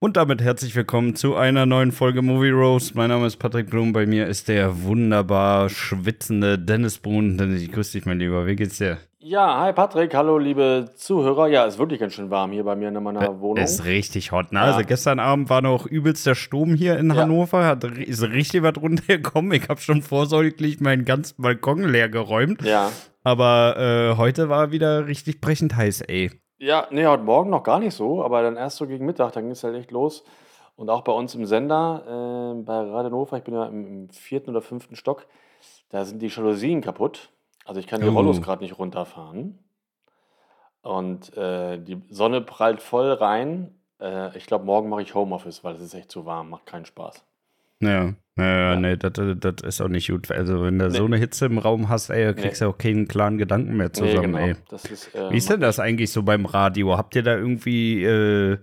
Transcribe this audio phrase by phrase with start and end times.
[0.00, 2.94] Und damit herzlich willkommen zu einer neuen Folge Movie Roast.
[2.94, 7.36] Mein Name ist Patrick Blum, bei mir ist der wunderbar schwitzende Dennis Brun.
[7.36, 8.46] Dennis, ich grüße dich, mein Lieber.
[8.46, 8.98] Wie geht's dir?
[9.18, 11.48] Ja, hi Patrick, hallo liebe Zuhörer.
[11.48, 13.64] Ja, es ist wirklich ganz schön warm hier bei mir in meiner Wohnung.
[13.64, 14.60] Ist richtig hot, ne?
[14.60, 14.66] Ja.
[14.66, 17.16] Also gestern Abend war noch übelster Sturm hier in ja.
[17.16, 19.50] Hannover, hat, ist richtig was runtergekommen.
[19.50, 22.62] Ich habe schon vorsorglich meinen ganzen Balkon leer geräumt.
[22.62, 22.92] Ja.
[23.24, 26.30] Aber äh, heute war wieder richtig brechend heiß, ey.
[26.60, 29.44] Ja, nee, heute Morgen noch gar nicht so, aber dann erst so gegen Mittag, dann
[29.44, 30.24] ging es halt echt los.
[30.74, 34.10] Und auch bei uns im Sender, äh, bei Radio Hannover, ich bin ja im, im
[34.10, 35.26] vierten oder fünften Stock,
[35.90, 37.30] da sind die Jalousien kaputt.
[37.64, 38.40] Also ich kann die Rollos oh.
[38.40, 39.58] gerade nicht runterfahren.
[40.82, 43.78] Und äh, die Sonne prallt voll rein.
[44.00, 46.86] Äh, ich glaube, morgen mache ich Homeoffice, weil es ist echt zu warm, macht keinen
[46.86, 47.24] Spaß.
[47.80, 48.76] Ja, ja, ja.
[48.76, 50.30] nee, das, das ist auch nicht gut.
[50.30, 50.96] Also, wenn du nee.
[50.96, 52.70] so eine Hitze im Raum hast, ey, kriegst du nee.
[52.70, 54.58] auch keinen klaren Gedanken mehr zusammen, nee, genau.
[54.70, 54.92] ey.
[54.92, 56.96] Ist, äh, Wie ist denn das eigentlich so beim Radio?
[56.96, 58.58] Habt ihr da irgendwie, äh,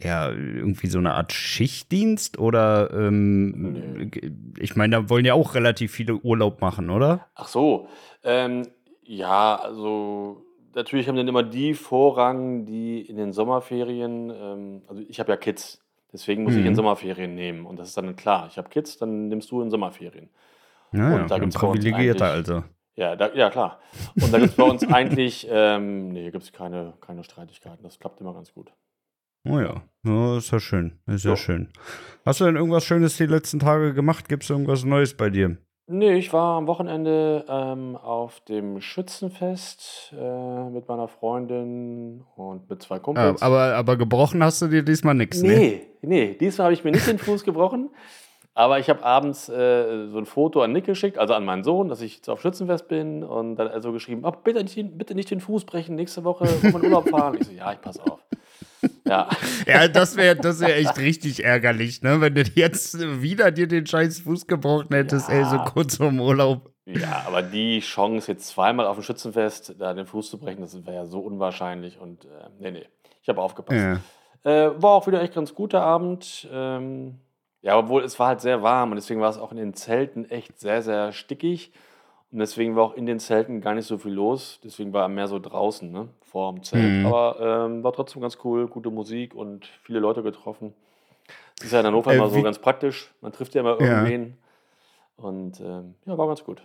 [0.00, 2.38] ja, irgendwie so eine Art Schichtdienst?
[2.38, 4.10] Oder, ähm,
[4.58, 7.26] ich meine, da wollen ja auch relativ viele Urlaub machen, oder?
[7.34, 7.88] Ach so,
[8.22, 8.62] ähm,
[9.02, 15.18] ja, also natürlich haben dann immer die Vorrang, die in den Sommerferien, ähm, also ich
[15.18, 15.80] habe ja Kids,
[16.12, 16.76] deswegen muss ich in mhm.
[16.76, 17.66] Sommerferien nehmen.
[17.66, 20.30] Und das ist dann klar, ich habe Kids, dann nimmst du in Sommerferien.
[20.92, 22.64] Ja, und da gibt's privilegierter also.
[22.94, 23.80] Ja, da, ja, klar.
[24.14, 27.82] Und da gibt es bei uns eigentlich, ähm, nee, gibt es keine, keine Streitigkeiten.
[27.82, 28.72] Das klappt immer ganz gut.
[29.48, 30.98] Oh ja, ja ist ja schön.
[31.06, 31.32] Ist ja.
[31.32, 31.70] ja schön.
[32.24, 34.28] Hast du denn irgendwas Schönes die letzten Tage gemacht?
[34.28, 35.58] Gibt es irgendwas Neues bei dir?
[35.88, 42.82] Nee, ich war am Wochenende, ähm, auf dem Schützenfest, äh, mit meiner Freundin und mit
[42.82, 43.40] zwei Kumpels.
[43.40, 45.56] aber, aber gebrochen hast du dir diesmal nichts, ne?
[45.56, 47.90] Nee, nee, diesmal habe ich mir nicht den Fuß gebrochen.
[48.56, 51.88] Aber ich habe abends äh, so ein Foto an Nick geschickt, also an meinen Sohn,
[51.88, 55.30] dass ich jetzt auf Schützenfest bin und dann also geschrieben, oh, bitte, nicht, bitte nicht
[55.30, 57.36] den Fuß brechen, nächste Woche in Urlaub fahren.
[57.38, 58.18] Ich so, ja, ich pass auf.
[59.06, 59.28] Ja.
[59.66, 62.22] ja, das wäre das wär echt richtig ärgerlich, ne?
[62.22, 65.34] Wenn du jetzt wieder dir den scheiß Fuß gebrochen hättest, ja.
[65.34, 66.72] ey, so kurz vorm Urlaub.
[66.86, 70.86] Ja, aber die Chance, jetzt zweimal auf dem Schützenfest da den Fuß zu brechen, das
[70.86, 71.98] wäre ja so unwahrscheinlich.
[71.98, 72.28] Und äh,
[72.58, 72.86] nee, nee,
[73.22, 73.78] ich habe aufgepasst.
[73.78, 74.00] Ja.
[74.44, 76.48] Äh, war auch wieder echt ganz guter Abend.
[76.52, 77.18] Ähm,
[77.62, 80.28] ja, obwohl es war halt sehr warm und deswegen war es auch in den Zelten
[80.30, 81.72] echt sehr, sehr stickig.
[82.30, 84.60] Und deswegen war auch in den Zelten gar nicht so viel los.
[84.62, 86.08] Deswegen war er mehr so draußen, ne?
[86.36, 87.00] vor dem Zelt.
[87.00, 87.06] Mhm.
[87.06, 90.74] Aber ähm, war trotzdem ganz cool, gute Musik und viele Leute getroffen.
[91.56, 93.14] Das ist ja in Hannover äh, immer so ganz praktisch.
[93.22, 94.36] Man trifft ja immer irgendwen.
[95.16, 95.24] Ja.
[95.24, 96.62] Und ähm, ja, war ganz gut.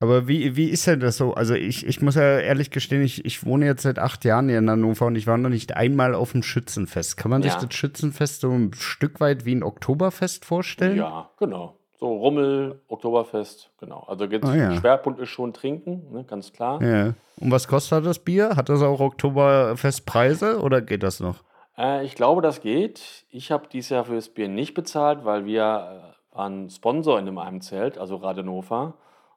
[0.00, 1.34] Aber wie, wie ist denn das so?
[1.34, 4.58] Also ich, ich muss ja ehrlich gestehen, ich, ich wohne jetzt seit acht Jahren hier
[4.58, 7.16] in Hannover und ich war noch nicht einmal auf dem Schützenfest.
[7.16, 7.50] Kann man ja.
[7.50, 10.98] sich das Schützenfest so ein Stück weit wie ein Oktoberfest vorstellen?
[10.98, 11.78] Ja, genau.
[11.98, 14.04] So Rummel, Oktoberfest, genau.
[14.06, 14.74] Also jetzt ah, ja.
[14.74, 16.82] Schwerpunkt ist schon Trinken, ne, ganz klar.
[16.82, 17.14] Ja.
[17.40, 18.56] Und was kostet das Bier?
[18.56, 21.36] Hat das auch Oktoberfestpreise oder geht das noch?
[21.78, 23.24] Äh, ich glaube, das geht.
[23.30, 27.38] Ich habe dieses Jahr für das Bier nicht bezahlt, weil wir äh, waren Sponsor in
[27.38, 28.94] einem Zelt, also Radenhofer.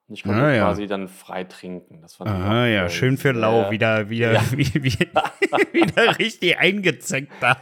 [0.07, 0.63] Und ich konnte ah, ja.
[0.63, 1.99] quasi dann frei trinken.
[2.01, 4.41] Das fand Aha, ja, äh, schön für Lau, wieder, wieder, ja.
[4.51, 4.99] wie, wie,
[5.73, 7.57] wieder richtig eingezeckt da.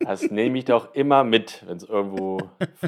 [0.00, 2.38] Das nehme ich doch immer mit, wenn es irgendwo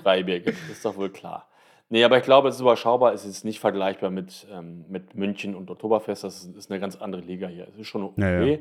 [0.02, 0.58] Freibier gibt.
[0.70, 1.48] Ist doch wohl klar.
[1.88, 3.14] Nee, aber ich glaube, es ist überschaubar.
[3.14, 6.24] Es ist nicht vergleichbar mit, ähm, mit München und Oktoberfest.
[6.24, 7.68] Das ist eine ganz andere Liga hier.
[7.68, 8.20] Es ist schon okay.
[8.20, 8.58] Ja, ja.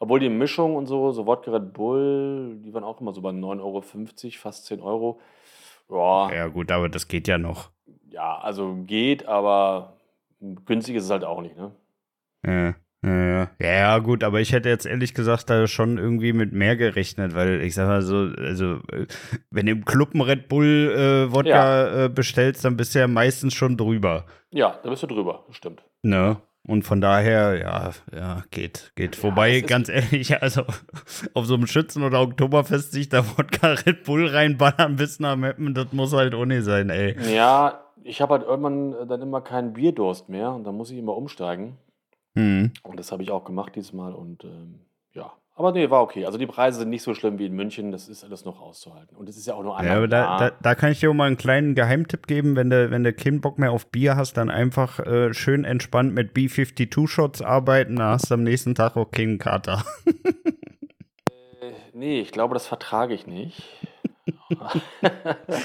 [0.00, 3.30] Obwohl die Mischung und so, so Wodka Red Bull, die waren auch immer so bei
[3.30, 3.82] 9,50 Euro,
[4.38, 5.20] fast 10 Euro.
[5.90, 6.32] Ja.
[6.32, 7.70] ja, gut, aber das geht ja noch
[8.10, 9.96] ja, also geht, aber
[10.40, 11.72] günstig ist es halt auch nicht, ne?
[12.46, 12.74] Ja.
[13.02, 17.34] Ja, ja, gut, aber ich hätte jetzt ehrlich gesagt da schon irgendwie mit mehr gerechnet,
[17.34, 18.80] weil ich sag mal so, also
[19.50, 22.04] wenn du im Club einen Red Bull äh, Wodka ja.
[22.04, 24.26] äh, bestellst, dann bist du ja meistens schon drüber.
[24.50, 25.82] Ja, da bist du drüber, stimmt.
[26.02, 26.36] Ne?
[26.66, 29.16] Und von daher, ja, ja, geht, geht.
[29.16, 30.64] Ja, Wobei, ganz ehrlich, also
[31.32, 35.72] auf so einem Schützen- oder Oktoberfest sich da Wodka Red Bull reinballern bis nach Meppen,
[35.72, 37.16] das muss halt ohne sein, ey.
[37.34, 40.98] Ja, ich habe halt irgendwann äh, dann immer keinen Bierdurst mehr und dann muss ich
[40.98, 41.76] immer umsteigen.
[42.34, 42.72] Mhm.
[42.82, 44.80] Und das habe ich auch gemacht diesmal und ähm,
[45.12, 45.32] ja.
[45.56, 46.24] Aber nee, war okay.
[46.24, 49.14] Also die Preise sind nicht so schlimm wie in München, das ist alles noch auszuhalten.
[49.14, 49.92] Und es ist ja auch nur einmal.
[49.92, 52.70] Ja, aber da, da, da, kann ich dir auch mal einen kleinen Geheimtipp geben, wenn
[52.70, 56.34] du, wenn du keinen Bock mehr auf Bier hast, dann einfach äh, schön entspannt mit
[56.34, 59.84] B52-Shots arbeiten, da hast du am nächsten Tag auch keinen Kater.
[60.06, 63.62] äh, nee, ich glaube, das vertrage ich nicht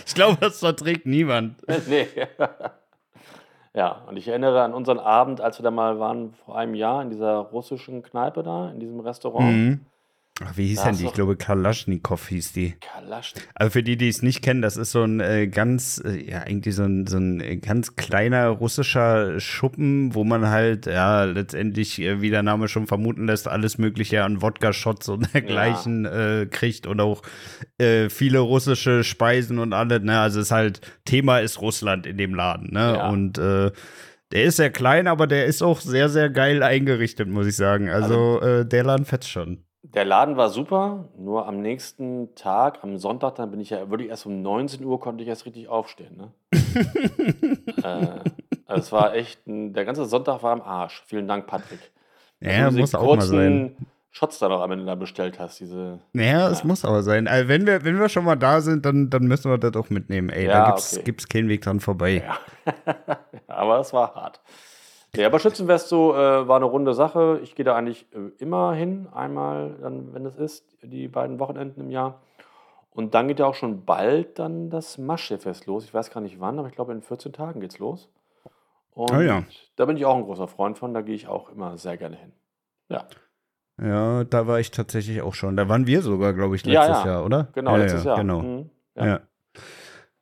[0.06, 1.56] ich glaube, das verträgt niemand.
[1.88, 2.08] nee.
[3.74, 7.02] Ja, und ich erinnere an unseren Abend, als wir da mal waren vor einem Jahr
[7.02, 9.52] in dieser russischen Kneipe da, in diesem Restaurant.
[9.52, 9.86] Mhm.
[10.44, 11.06] Ach, wie hieß denn die?
[11.06, 12.76] Ich glaube, Kalaschnikow hieß die.
[12.82, 13.48] Kalaschnikow.
[13.56, 16.40] Also für die, die es nicht kennen, das ist so ein äh, ganz, äh, ja,
[16.40, 22.20] eigentlich so ein, so ein ganz kleiner russischer Schuppen, wo man halt, ja, letztendlich, äh,
[22.20, 26.42] wie der Name schon vermuten lässt, alles Mögliche an Wodka-Shots und dergleichen ja.
[26.42, 27.22] äh, kriegt und auch
[27.78, 30.20] äh, viele russische Speisen und alles, ne?
[30.20, 32.96] Also es ist halt, Thema ist Russland in dem Laden, ne?
[32.98, 33.08] Ja.
[33.08, 33.72] Und äh,
[34.34, 37.90] der ist sehr klein, aber der ist auch sehr, sehr geil eingerichtet, muss ich sagen.
[37.90, 39.66] Also, also äh, der Laden fetzt schon.
[39.96, 44.10] Der Laden war super, nur am nächsten Tag, am Sonntag, dann bin ich ja wirklich
[44.10, 46.18] erst um 19 Uhr konnte ich erst richtig aufstehen.
[46.18, 46.32] Ne?
[47.82, 48.30] äh,
[48.66, 51.02] also es war echt, ein, der ganze Sonntag war am Arsch.
[51.08, 51.80] Vielen Dank, Patrick.
[52.42, 53.78] Ja, muss auch mal sein.
[54.12, 56.00] Shots da noch am Ende bestellt hast, diese.
[56.12, 56.50] Naja, ja.
[56.50, 57.28] es muss aber sein.
[57.28, 59.90] Also wenn, wir, wenn wir schon mal da sind, dann, dann müssen wir das auch
[59.90, 60.30] mitnehmen.
[60.30, 61.04] Ey, ja, da gibt's, okay.
[61.06, 62.24] gibt's keinen Weg dran vorbei.
[62.26, 62.38] Ja.
[63.48, 64.42] aber es war hart.
[65.18, 67.40] Ja, aber Schützenfest so äh, war eine runde Sache.
[67.44, 71.82] Ich gehe da eigentlich äh, immer hin, einmal dann, wenn es ist, die beiden Wochenenden
[71.82, 72.22] im Jahr.
[72.92, 75.84] Und dann geht ja auch schon bald dann das Maschsee-Fest los.
[75.84, 78.10] Ich weiß gar nicht wann, aber ich glaube in 14 Tagen geht's los.
[78.92, 79.44] Und oh ja.
[79.76, 82.16] da bin ich auch ein großer Freund von, da gehe ich auch immer sehr gerne
[82.16, 82.32] hin.
[82.88, 83.06] Ja.
[83.82, 85.58] Ja, da war ich tatsächlich auch schon.
[85.58, 87.06] Da waren wir sogar, glaube ich, letztes ja, ja.
[87.06, 87.50] Jahr, oder?
[87.54, 88.18] Genau, letztes Jahr.
[88.18, 88.42] Genau.
[88.42, 88.70] Mhm.
[88.96, 89.20] ja.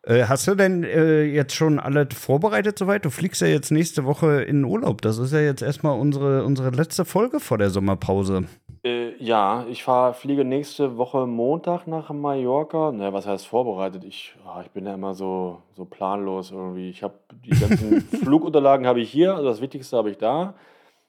[0.06, 3.06] Äh, hast du denn äh, jetzt schon alle vorbereitet soweit?
[3.06, 5.02] Du fliegst ja jetzt nächste Woche in Urlaub.
[5.02, 8.44] Das ist ja jetzt erstmal unsere, unsere letzte Folge vor der Sommerpause.
[8.84, 12.92] Äh, ja, ich fahr, fliege nächste Woche Montag nach Mallorca.
[12.92, 14.04] Naja, was heißt vorbereitet?
[14.04, 16.90] Ich, oh, ich bin ja immer so, so planlos irgendwie.
[16.90, 17.14] Ich habe
[17.46, 20.54] die ganzen Flugunterlagen habe ich hier, also das Wichtigste habe ich da.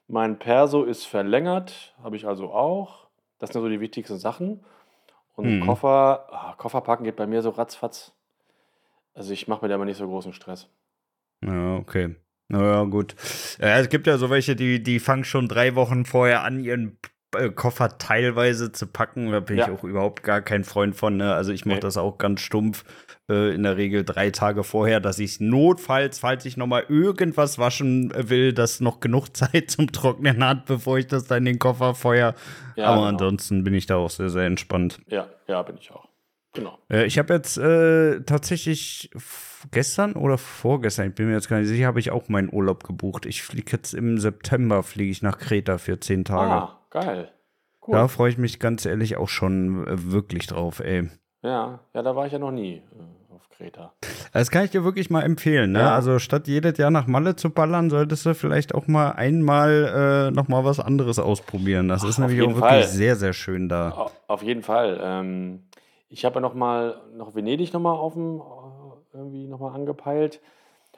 [0.07, 3.07] Mein Perso ist verlängert, habe ich also auch.
[3.39, 4.63] Das sind so die wichtigsten Sachen.
[5.35, 5.65] Und hm.
[5.65, 8.13] Koffer, oh, Koffer packen geht bei mir so ratzfatz.
[9.15, 10.69] Also ich mache mir da immer nicht so großen Stress.
[11.43, 12.15] Ja, okay.
[12.47, 13.15] Naja, gut.
[13.59, 16.99] Ja, es gibt ja so welche, die, die fangen schon drei Wochen vorher an, ihren
[17.35, 19.31] äh, Koffer teilweise zu packen.
[19.31, 19.65] Da bin ja.
[19.65, 21.17] ich auch überhaupt gar kein Freund von.
[21.17, 21.33] Ne?
[21.33, 21.81] Also ich mache nee.
[21.81, 22.83] das auch ganz stumpf.
[23.27, 27.57] Äh, in der Regel drei Tage vorher, dass ich notfalls, falls ich noch mal irgendwas
[27.57, 31.59] waschen will, dass noch genug Zeit zum Trocknen hat, bevor ich das dann in den
[31.59, 32.35] Koffer feuer.
[32.75, 33.07] Ja, Aber genau.
[33.07, 34.99] ansonsten bin ich da auch sehr, sehr entspannt.
[35.07, 36.07] Ja, ja, bin ich auch.
[36.55, 36.79] Genau.
[36.89, 39.11] Äh, ich habe jetzt äh, tatsächlich
[39.71, 42.83] gestern oder vorgestern, ich bin mir jetzt gar nicht sicher, habe ich auch meinen Urlaub
[42.83, 43.25] gebucht.
[43.25, 46.51] Ich fliege jetzt im September, fliege ich nach Kreta für zehn Tage.
[46.51, 47.31] Ah, geil.
[47.85, 47.93] Cool.
[47.93, 51.09] Da freue ich mich ganz ehrlich auch schon äh, wirklich drauf, ey.
[51.43, 53.93] Ja, ja, da war ich ja noch nie äh, auf Kreta.
[54.33, 55.79] Das kann ich dir wirklich mal empfehlen, ne?
[55.79, 55.95] Ja.
[55.95, 60.31] Also statt jedes Jahr nach Malle zu ballern, solltest du vielleicht auch mal einmal äh,
[60.31, 61.87] noch mal was anderes ausprobieren.
[61.87, 62.83] Das Ach, ist nämlich auch wirklich Fall.
[62.87, 64.09] sehr, sehr schön da.
[64.27, 64.99] Auf jeden Fall.
[65.01, 65.67] Ähm,
[66.09, 69.73] ich habe ja noch mal noch Venedig noch mal auf dem äh, irgendwie noch mal
[69.73, 70.41] angepeilt.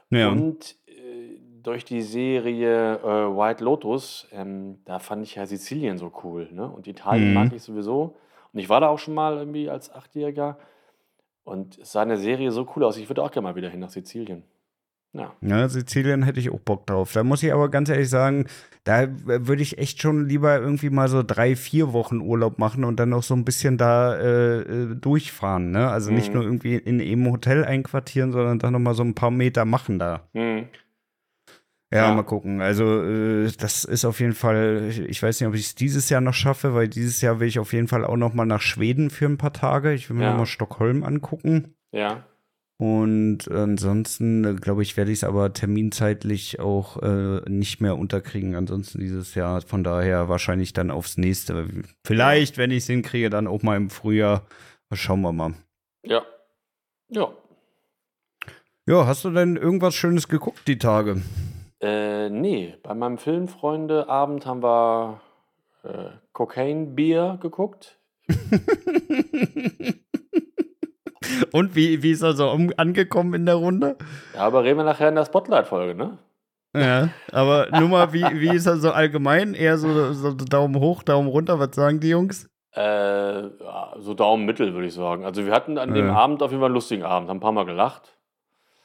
[0.09, 0.29] Ja.
[0.29, 6.11] Und äh, durch die Serie äh, White Lotus, ähm, da fand ich ja Sizilien so
[6.23, 6.49] cool.
[6.51, 6.69] Ne?
[6.69, 7.33] Und Italien mhm.
[7.33, 8.15] mag ich sowieso.
[8.53, 10.57] Und ich war da auch schon mal irgendwie als Achtjähriger.
[11.43, 12.97] Und es sah in der Serie so cool aus.
[12.97, 14.43] Ich würde auch gerne mal wieder hin nach Sizilien.
[15.13, 15.33] Ja.
[15.41, 17.13] ja, Sizilien hätte ich auch Bock drauf.
[17.13, 18.45] Da muss ich aber ganz ehrlich sagen,
[18.83, 22.99] da würde ich echt schon lieber irgendwie mal so drei, vier Wochen Urlaub machen und
[22.99, 25.71] dann noch so ein bisschen da äh, äh durchfahren.
[25.71, 25.89] Ne?
[25.89, 26.17] Also mhm.
[26.17, 29.65] nicht nur irgendwie in einem Hotel einquartieren, sondern dann noch mal so ein paar Meter
[29.65, 30.27] machen da.
[30.33, 30.67] Mhm.
[31.91, 32.59] Ja, ja, mal gucken.
[32.61, 36.19] Also äh, das ist auf jeden Fall, ich weiß nicht, ob ich es dieses Jahr
[36.19, 39.09] noch schaffe, weil dieses Jahr will ich auf jeden Fall auch noch mal nach Schweden
[39.09, 39.93] für ein paar Tage.
[39.93, 40.31] Ich will mir ja.
[40.31, 41.75] noch mal Stockholm angucken.
[41.91, 42.25] Ja.
[42.79, 48.55] Und ansonsten, äh, glaube ich, werde ich es aber terminzeitlich auch äh, nicht mehr unterkriegen.
[48.55, 49.61] Ansonsten dieses Jahr.
[49.61, 51.67] Von daher wahrscheinlich dann aufs nächste.
[52.05, 54.45] Vielleicht, wenn ich es hinkriege, dann auch mal im Frühjahr.
[54.93, 55.55] Schauen wir mal.
[56.03, 56.23] Ja.
[57.09, 57.33] Ja.
[58.85, 61.21] Ja, hast du denn irgendwas Schönes geguckt die Tage?
[61.81, 62.75] Äh, nee.
[62.83, 65.21] Bei meinem Filmfreunde-Abend haben wir
[65.83, 67.99] äh, Cocaine Beer geguckt.
[71.51, 73.97] Und wie, wie ist er so angekommen in der Runde?
[74.35, 76.17] Ja, aber reden wir nachher in der Spotlight-Folge, ne?
[76.75, 79.53] Ja, aber nur mal, wie, wie ist er so allgemein?
[79.53, 82.49] Eher so, so Daumen hoch, Daumen runter, was sagen die Jungs?
[82.75, 85.25] Äh, ja, so Daumen mittel, würde ich sagen.
[85.25, 87.51] Also wir hatten an dem Abend auf jeden Fall einen lustigen Abend, haben ein paar
[87.51, 88.17] Mal gelacht.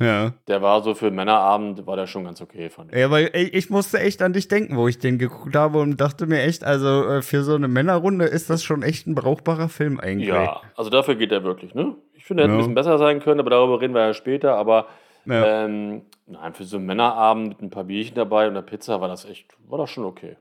[0.02, 0.32] Ja.
[0.48, 2.98] Der war so für Männerabend, war der schon ganz okay, fand ich.
[2.98, 6.00] Ja, weil ich, ich musste echt an dich denken, wo ich den geguckt habe und
[6.00, 9.68] dachte mir echt, also äh, für so eine Männerrunde ist das schon echt ein brauchbarer
[9.68, 10.28] Film eigentlich.
[10.28, 11.94] Ja, also dafür geht er wirklich, ne?
[12.22, 12.58] Ich finde, er hätte ja.
[12.58, 14.54] ein bisschen besser sein können, aber darüber reden wir ja später.
[14.54, 14.86] Aber
[15.24, 15.64] ja.
[15.64, 19.08] Ähm, nein, für so einen Männerabend mit ein paar Bierchen dabei und einer Pizza war
[19.08, 20.36] das echt, war das schon okay.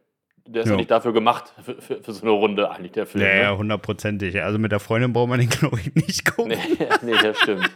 [0.46, 3.24] Der ist ja, nicht dafür gemacht, für, für, für, so eine Runde eigentlich, der Film.
[3.24, 3.42] Ja, ne?
[3.42, 4.44] ja, hundertprozentig.
[4.44, 6.50] Also mit der Freundin braucht man den, glaube ich, nicht gucken.
[6.50, 7.72] Nee, nee, das stimmt.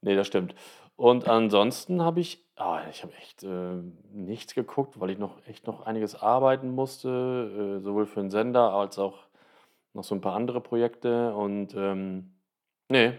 [0.00, 0.56] nee, das stimmt.
[0.96, 3.82] Und ansonsten habe ich, ah, ich habe echt äh,
[4.12, 8.72] nichts geguckt, weil ich noch echt noch einiges arbeiten musste, äh, sowohl für den Sender
[8.72, 9.28] als auch
[9.92, 12.32] noch so ein paar andere Projekte und ähm,
[12.88, 13.12] nee,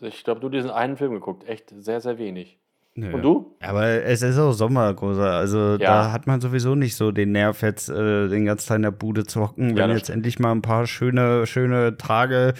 [0.00, 2.58] ich glaube, du diesen einen Film geguckt, echt sehr, sehr wenig.
[2.96, 3.12] Nö.
[3.12, 3.56] Und du?
[3.60, 5.32] Aber es ist auch Sommer, Großer.
[5.32, 5.78] Also ja.
[5.78, 8.92] da hat man sowieso nicht so den Nerv, jetzt äh, den ganzen Tag in der
[8.92, 9.70] Bude zu hocken.
[9.76, 12.54] Wenn ja, jetzt endlich mal ein paar schöne, schöne Tage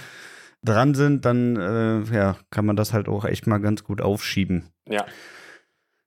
[0.64, 4.70] dran sind, dann äh, ja, kann man das halt auch echt mal ganz gut aufschieben.
[4.88, 5.04] Ja.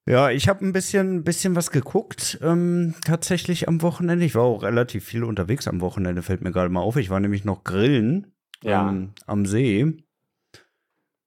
[0.09, 4.25] Ja, ich habe ein bisschen, bisschen was geguckt, ähm, tatsächlich am Wochenende.
[4.25, 6.95] Ich war auch relativ viel unterwegs am Wochenende, fällt mir gerade mal auf.
[6.95, 8.89] Ich war nämlich noch grillen ja.
[8.89, 9.97] ähm, am See.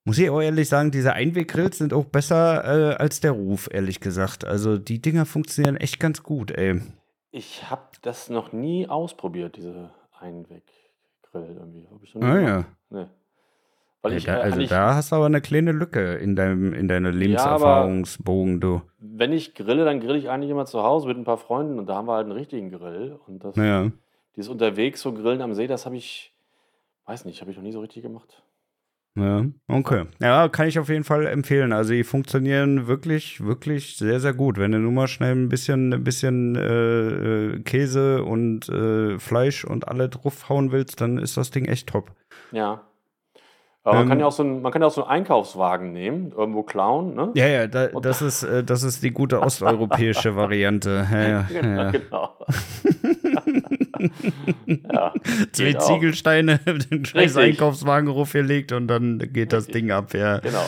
[0.05, 4.01] Muss ich auch ehrlich sagen, diese Einweggrills sind auch besser äh, als der Ruf, ehrlich
[4.01, 4.45] gesagt.
[4.45, 6.81] Also die Dinger funktionieren echt ganz gut, ey.
[7.33, 10.63] Ich habe das noch nie ausprobiert, diese Einweggrill
[11.33, 11.87] irgendwie.
[11.91, 12.65] Hab ich nie ah, ja.
[12.89, 13.07] Nee.
[14.03, 16.89] Weil ich, da, äh, also da hast du aber eine kleine Lücke in deinem in
[16.89, 18.83] deiner Lebenserfahrungsbogen, ja, du.
[18.99, 21.87] Wenn ich grille, dann grille ich eigentlich immer zu Hause mit ein paar Freunden und
[21.87, 23.19] da haben wir halt einen richtigen Grill.
[23.27, 23.91] Und das, ja.
[24.37, 26.33] dieses unterwegs so Grillen am See, das habe ich,
[27.05, 28.43] weiß nicht, habe ich noch nie so richtig gemacht.
[29.17, 30.05] Ja, okay.
[30.21, 31.73] Ja, kann ich auf jeden Fall empfehlen.
[31.73, 34.57] Also die funktionieren wirklich, wirklich sehr, sehr gut.
[34.57, 39.65] Wenn du nur mal schnell ein bisschen, ein bisschen äh, äh Käse und äh, Fleisch
[39.65, 42.13] und alle draufhauen willst, dann ist das Ding echt top.
[42.53, 42.83] Ja.
[43.83, 44.21] Aber man, kann ähm.
[44.21, 47.31] ja auch so einen, man kann ja auch so einen Einkaufswagen nehmen, irgendwo klauen, ne?
[47.35, 51.07] Ja, ja, da, das, ist, äh, das ist die gute osteuropäische Variante.
[51.11, 51.91] Ja, ja, genau, ja.
[51.91, 52.37] genau.
[54.67, 55.15] ja,
[55.53, 56.59] Zwei Ziegelsteine,
[56.91, 60.39] den scheiß Einkaufswagen hochgelegt und dann geht das Ding ab, ja.
[60.39, 60.67] Genau.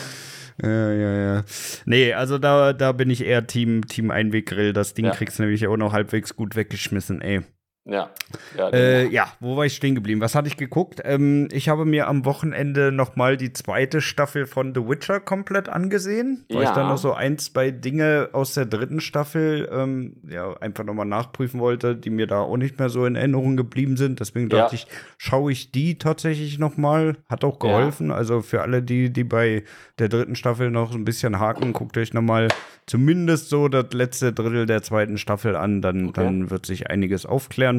[0.61, 1.43] Ja, ja, ja.
[1.85, 4.71] Nee, also da, da bin ich eher Team, Team Einweggrill.
[4.71, 5.11] Das Ding ja.
[5.11, 7.41] kriegst du nämlich auch noch halbwegs gut weggeschmissen, ey.
[7.85, 8.11] Ja.
[8.57, 10.21] Ja, äh, ja, wo war ich stehen geblieben?
[10.21, 11.01] Was hatte ich geguckt?
[11.03, 16.45] Ähm, ich habe mir am Wochenende nochmal die zweite Staffel von The Witcher komplett angesehen,
[16.49, 16.69] weil ja.
[16.69, 21.05] ich dann noch so ein, zwei Dinge aus der dritten Staffel ähm, ja, einfach nochmal
[21.05, 24.21] nachprüfen wollte, die mir da auch nicht mehr so in Erinnerung geblieben sind.
[24.21, 24.59] Deswegen ja.
[24.59, 24.87] dachte ich,
[25.17, 27.17] schaue ich die tatsächlich nochmal.
[27.29, 28.09] Hat auch geholfen.
[28.09, 28.15] Ja.
[28.15, 29.63] Also für alle, die, die bei
[29.99, 32.47] der dritten Staffel noch ein bisschen haken, guckt euch nochmal
[32.85, 35.81] zumindest so das letzte Drittel der zweiten Staffel an.
[35.81, 36.23] Dann, okay.
[36.23, 37.72] dann wird sich einiges aufklären.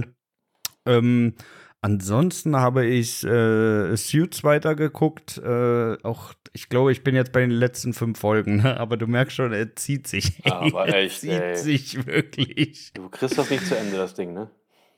[0.87, 1.35] Ähm,
[1.81, 5.39] ansonsten habe ich äh, Suits weitergeguckt.
[5.39, 8.79] Äh, auch, ich glaube, ich bin jetzt bei den letzten fünf Folgen, ne?
[8.79, 10.45] aber du merkst schon, er zieht sich.
[10.45, 11.57] Aber echt, er zieht ey.
[11.57, 12.93] sich wirklich.
[12.95, 14.51] Du kriegst das nicht zu Ende, das Ding, ne?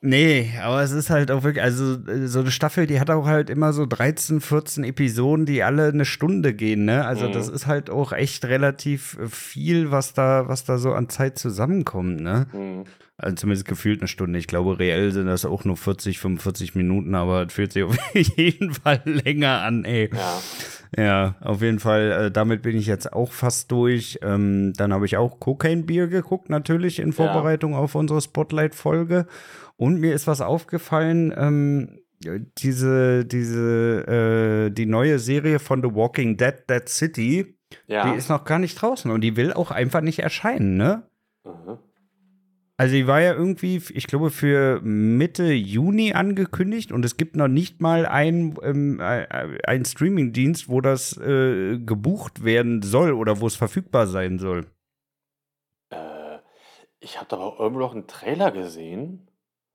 [0.02, 3.48] Nee, aber es ist halt auch wirklich, also so eine Staffel, die hat auch halt
[3.48, 7.06] immer so 13, 14 Episoden, die alle eine Stunde gehen, ne?
[7.06, 7.32] Also mhm.
[7.32, 12.20] das ist halt auch echt relativ viel, was da, was da so an Zeit zusammenkommt,
[12.20, 12.46] ne?
[12.52, 12.84] Mhm.
[13.18, 14.38] Also zumindest gefühlt eine Stunde.
[14.38, 17.96] Ich glaube, reell sind das auch nur 40, 45 Minuten, aber es fühlt sich auf
[18.14, 20.10] jeden Fall länger an, ey.
[20.14, 20.40] Ja.
[20.96, 22.26] Ja, auf jeden Fall.
[22.26, 24.18] Äh, damit bin ich jetzt auch fast durch.
[24.22, 27.78] Ähm, dann habe ich auch Cocaine Beer geguckt, natürlich in Vorbereitung ja.
[27.78, 29.26] auf unsere Spotlight-Folge.
[29.76, 31.98] Und mir ist was aufgefallen, ähm,
[32.58, 38.10] diese, diese, äh, die neue Serie von The Walking Dead, Dead City, ja.
[38.10, 41.02] die ist noch gar nicht draußen und die will auch einfach nicht erscheinen, ne?
[41.44, 41.78] Mhm.
[42.78, 47.48] Also die war ja irgendwie, ich glaube, für Mitte Juni angekündigt und es gibt noch
[47.48, 53.56] nicht mal einen, ähm, einen Streamingdienst, wo das äh, gebucht werden soll oder wo es
[53.56, 54.66] verfügbar sein soll.
[55.88, 56.38] Äh,
[57.00, 59.26] ich habe aber irgendwo noch einen Trailer gesehen.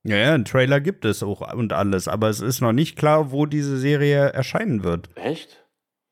[0.04, 3.30] Ja, ja, einen Trailer gibt es auch und alles, aber es ist noch nicht klar,
[3.30, 5.08] wo diese Serie erscheinen wird.
[5.14, 5.64] Echt?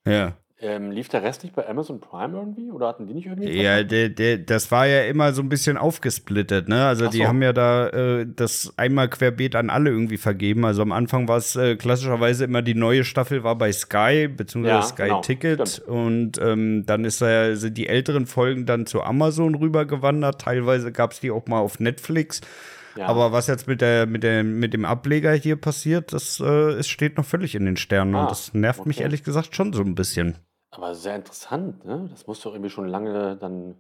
[0.07, 0.37] Ja.
[0.63, 2.71] Ähm, lief der Rest nicht bei Amazon Prime irgendwie?
[2.71, 3.51] Oder hatten die nicht irgendwie?
[3.51, 6.85] Ja, der, der, das war ja immer so ein bisschen aufgesplittet, ne?
[6.85, 7.11] Also so.
[7.13, 10.67] die haben ja da äh, das einmal querbeet an alle irgendwie vergeben.
[10.67, 14.75] Also am Anfang war es äh, klassischerweise immer die neue Staffel war bei Sky, beziehungsweise
[14.75, 15.67] ja, Sky genau, Ticket.
[15.67, 15.89] Stimmt.
[15.89, 20.43] Und ähm, dann ist da, sind die älteren Folgen dann zu Amazon rübergewandert.
[20.43, 22.43] Teilweise gab es die auch mal auf Netflix.
[22.97, 23.07] Ja.
[23.07, 26.89] Aber was jetzt mit, der, mit, der, mit dem Ableger hier passiert, das äh, es
[26.89, 28.15] steht noch völlig in den Sternen.
[28.15, 28.89] Ah, und das nervt okay.
[28.89, 30.39] mich ehrlich gesagt schon so ein bisschen.
[30.71, 32.09] Aber sehr interessant, ne?
[32.11, 33.77] Das muss doch irgendwie schon lange dann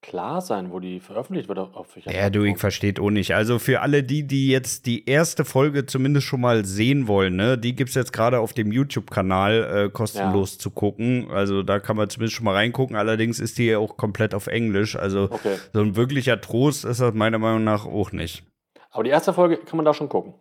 [0.00, 3.34] klar sein, wo die veröffentlicht wird auf welcher Ja, du, ich versteht auch nicht.
[3.34, 7.58] Also für alle die, die jetzt die erste Folge zumindest schon mal sehen wollen, ne,
[7.58, 10.58] die gibt es jetzt gerade auf dem YouTube-Kanal äh, kostenlos ja.
[10.60, 11.30] zu gucken.
[11.30, 12.96] Also da kann man zumindest schon mal reingucken.
[12.96, 14.96] Allerdings ist die ja auch komplett auf Englisch.
[14.96, 15.56] Also okay.
[15.72, 18.44] so ein wirklicher Trost ist das meiner Meinung nach auch nicht.
[18.90, 20.34] Aber die erste Folge kann man da schon gucken.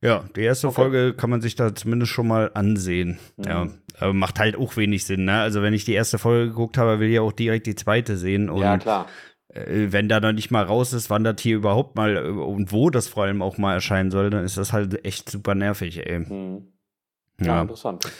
[0.00, 0.76] Ja, die erste okay.
[0.76, 3.18] Folge kann man sich da zumindest schon mal ansehen.
[3.36, 3.44] Mhm.
[3.44, 5.40] Ja, aber macht halt auch wenig Sinn, ne?
[5.40, 8.48] Also wenn ich die erste Folge geguckt habe, will ich auch direkt die zweite sehen.
[8.48, 9.06] Und ja, klar.
[9.48, 12.70] Äh, wenn da noch nicht mal raus ist, wann das hier überhaupt mal äh, und
[12.70, 16.06] wo das vor allem auch mal erscheinen soll, dann ist das halt echt super nervig,
[16.06, 16.20] ey.
[16.20, 16.72] Mhm.
[17.40, 18.10] Ja, ja, interessant.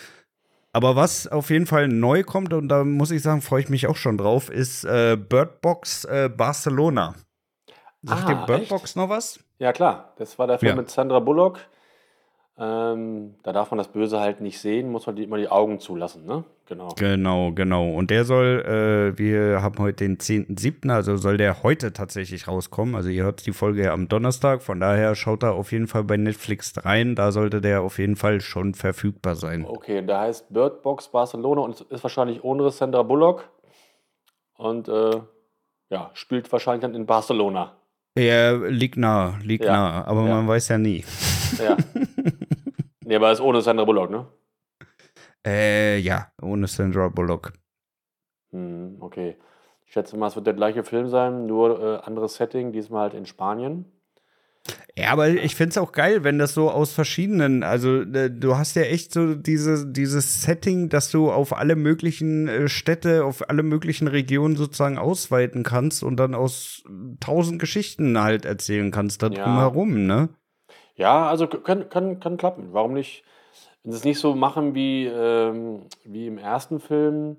[0.73, 3.87] Aber was auf jeden Fall neu kommt, und da muss ich sagen, freue ich mich
[3.87, 7.15] auch schon drauf, ist äh, Bird Box äh, Barcelona.
[8.03, 9.41] Sagt ah, dir Bird Box noch was?
[9.59, 10.13] Ja, klar.
[10.17, 10.77] Das war der Film ja.
[10.77, 11.59] mit Sandra Bullock.
[12.61, 15.79] Ähm, da darf man das Böse halt nicht sehen, muss man die, immer die Augen
[15.79, 16.43] zulassen, ne?
[16.67, 16.89] Genau.
[16.99, 17.93] Genau, genau.
[17.93, 18.65] Und der soll,
[19.15, 22.97] äh, wir haben heute den 10.7., also soll der heute tatsächlich rauskommen.
[22.97, 26.03] Also ihr hört die Folge ja am Donnerstag, von daher schaut da auf jeden Fall
[26.03, 27.15] bei Netflix rein.
[27.15, 29.65] Da sollte der auf jeden Fall schon verfügbar sein.
[29.65, 33.49] Okay, der heißt Bird Box Barcelona und ist wahrscheinlich ohne Sandra Bullock.
[34.57, 35.21] Und äh,
[35.91, 37.77] ja, spielt wahrscheinlich dann in Barcelona.
[38.19, 39.73] Ja, liegt nah, liegt ja.
[39.73, 40.35] nah, aber ja.
[40.35, 41.05] man weiß ja nie.
[41.59, 41.77] Ja.
[43.05, 44.27] nee, aber ist ohne Sandra Bullock, ne?
[45.47, 47.53] Äh, ja, ohne Sandra Bullock.
[48.51, 49.37] Hm, okay.
[49.87, 53.15] Ich schätze mal, es wird der gleiche Film sein, nur äh, anderes Setting, diesmal halt
[53.15, 53.87] in Spanien.
[54.99, 58.57] Ja, aber ich finde es auch geil, wenn das so aus verschiedenen, also äh, du
[58.57, 63.49] hast ja echt so diese, dieses Setting, dass du auf alle möglichen äh, Städte, auf
[63.49, 66.83] alle möglichen Regionen sozusagen ausweiten kannst und dann aus
[67.21, 70.05] tausend Geschichten halt erzählen kannst da drumherum, ja.
[70.07, 70.29] ne?
[70.97, 72.73] Ja, also kann, kann, kann klappen.
[72.73, 73.23] Warum nicht?
[73.85, 77.37] Wenn sie es nicht so machen wie, ähm, wie im ersten Film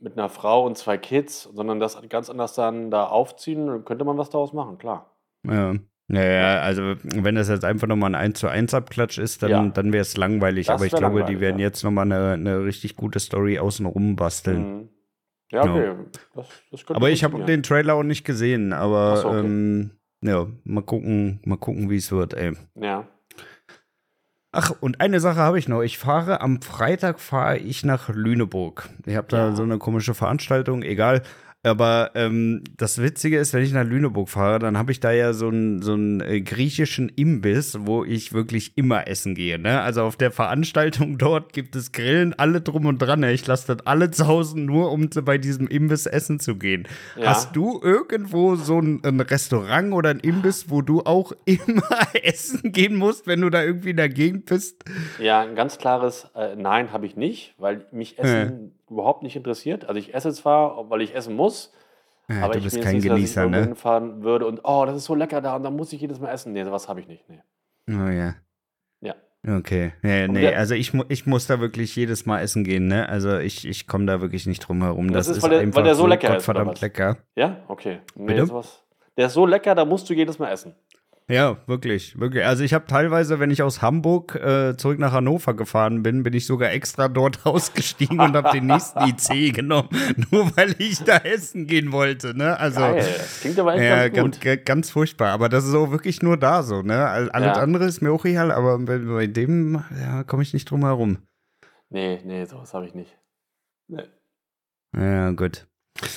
[0.00, 4.06] mit einer Frau und zwei Kids, sondern das ganz anders dann da aufziehen, dann könnte
[4.06, 5.14] man was daraus machen, klar.
[5.44, 5.74] Ja.
[6.12, 9.68] Naja, also wenn das jetzt einfach nochmal ein 1 zu 1 Abklatsch ist, dann, ja.
[9.68, 10.66] dann wäre es langweilig.
[10.66, 11.66] Das Aber ich glaube, die werden ja.
[11.66, 14.78] jetzt nochmal eine, eine richtig gute Story außenrum basteln.
[14.78, 14.88] Mhm.
[15.52, 15.84] Ja, okay.
[15.84, 15.96] Ja.
[16.34, 19.38] Das, das aber ich habe den Trailer auch nicht gesehen, aber so, okay.
[19.38, 19.90] ähm,
[20.20, 22.54] ja, mal gucken, mal gucken, wie es wird, ey.
[22.74, 23.06] Ja.
[24.50, 25.82] Ach, und eine Sache habe ich noch.
[25.82, 28.88] Ich fahre am Freitag fahre ich nach Lüneburg.
[29.06, 29.54] Ich habe da ja.
[29.54, 31.22] so eine komische Veranstaltung, egal.
[31.62, 35.34] Aber ähm, das Witzige ist, wenn ich nach Lüneburg fahre, dann habe ich da ja
[35.34, 39.58] so einen so äh, griechischen Imbiss, wo ich wirklich immer essen gehe.
[39.58, 39.82] Ne?
[39.82, 43.22] Also auf der Veranstaltung dort gibt es Grillen, alle drum und dran.
[43.24, 46.88] Ich lasse das alle zu Hause nur, um bei diesem Imbiss essen zu gehen.
[47.16, 47.26] Ja.
[47.26, 52.72] Hast du irgendwo so ein, ein, Restaurant oder ein Imbiss, wo du auch immer essen
[52.72, 54.82] gehen musst, wenn du da irgendwie in der Gegend bist?
[55.18, 59.86] Ja, ein ganz klares äh, Nein habe ich nicht, weil mich Essen überhaupt nicht interessiert.
[59.86, 61.72] Also ich esse zwar, weil ich essen muss,
[62.28, 63.60] ja, aber du bist ich kein nicht, Genießer, ich ne?
[63.62, 66.30] hinfahren würde und oh, das ist so lecker da und dann muss ich jedes Mal
[66.30, 66.52] essen.
[66.52, 67.28] Nee, sowas habe ich nicht.
[67.28, 67.40] Nee.
[67.88, 68.34] Oh ja.
[69.00, 69.14] Ja.
[69.56, 69.92] Okay.
[70.02, 73.08] Nee, nee, also ich, ich muss da wirklich jedes Mal essen gehen, ne?
[73.08, 75.10] Also ich, ich komme da wirklich nicht drum herum.
[75.12, 76.44] Das, das ist, weil der, einfach weil der so lecker ist.
[76.44, 77.16] Verdammt lecker.
[77.36, 78.00] Ja, okay.
[78.14, 78.46] Nee, Bitte?
[78.46, 78.84] Sowas.
[79.16, 80.74] Der ist so lecker, da musst du jedes Mal essen.
[81.30, 82.44] Ja, wirklich, wirklich.
[82.44, 86.32] Also ich habe teilweise, wenn ich aus Hamburg äh, zurück nach Hannover gefahren bin, bin
[86.32, 89.88] ich sogar extra dort ausgestiegen und habe den nächsten IC genommen,
[90.32, 92.36] nur weil ich da essen gehen wollte.
[92.36, 92.58] Ne?
[92.58, 93.06] Also Geil.
[93.40, 95.30] klingt aber echt ja, ganz, ganz, ganz, furchtbar.
[95.30, 96.82] Aber das ist auch wirklich nur da so.
[96.82, 97.06] Ne?
[97.06, 97.62] Alles ja.
[97.62, 101.18] andere ist mir auch real, aber bei dem ja, komme ich nicht drum herum.
[101.90, 103.16] Nee, nee, sowas habe ich nicht.
[103.86, 104.02] Nee.
[104.96, 105.69] Ja, gut.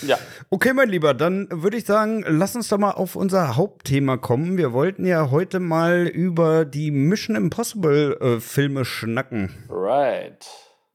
[0.06, 0.18] Ja.
[0.50, 4.58] Okay, mein Lieber, dann würde ich sagen, lass uns doch mal auf unser Hauptthema kommen.
[4.58, 9.54] Wir wollten ja heute mal über die Mission Impossible äh, Filme schnacken.
[9.70, 10.46] Right.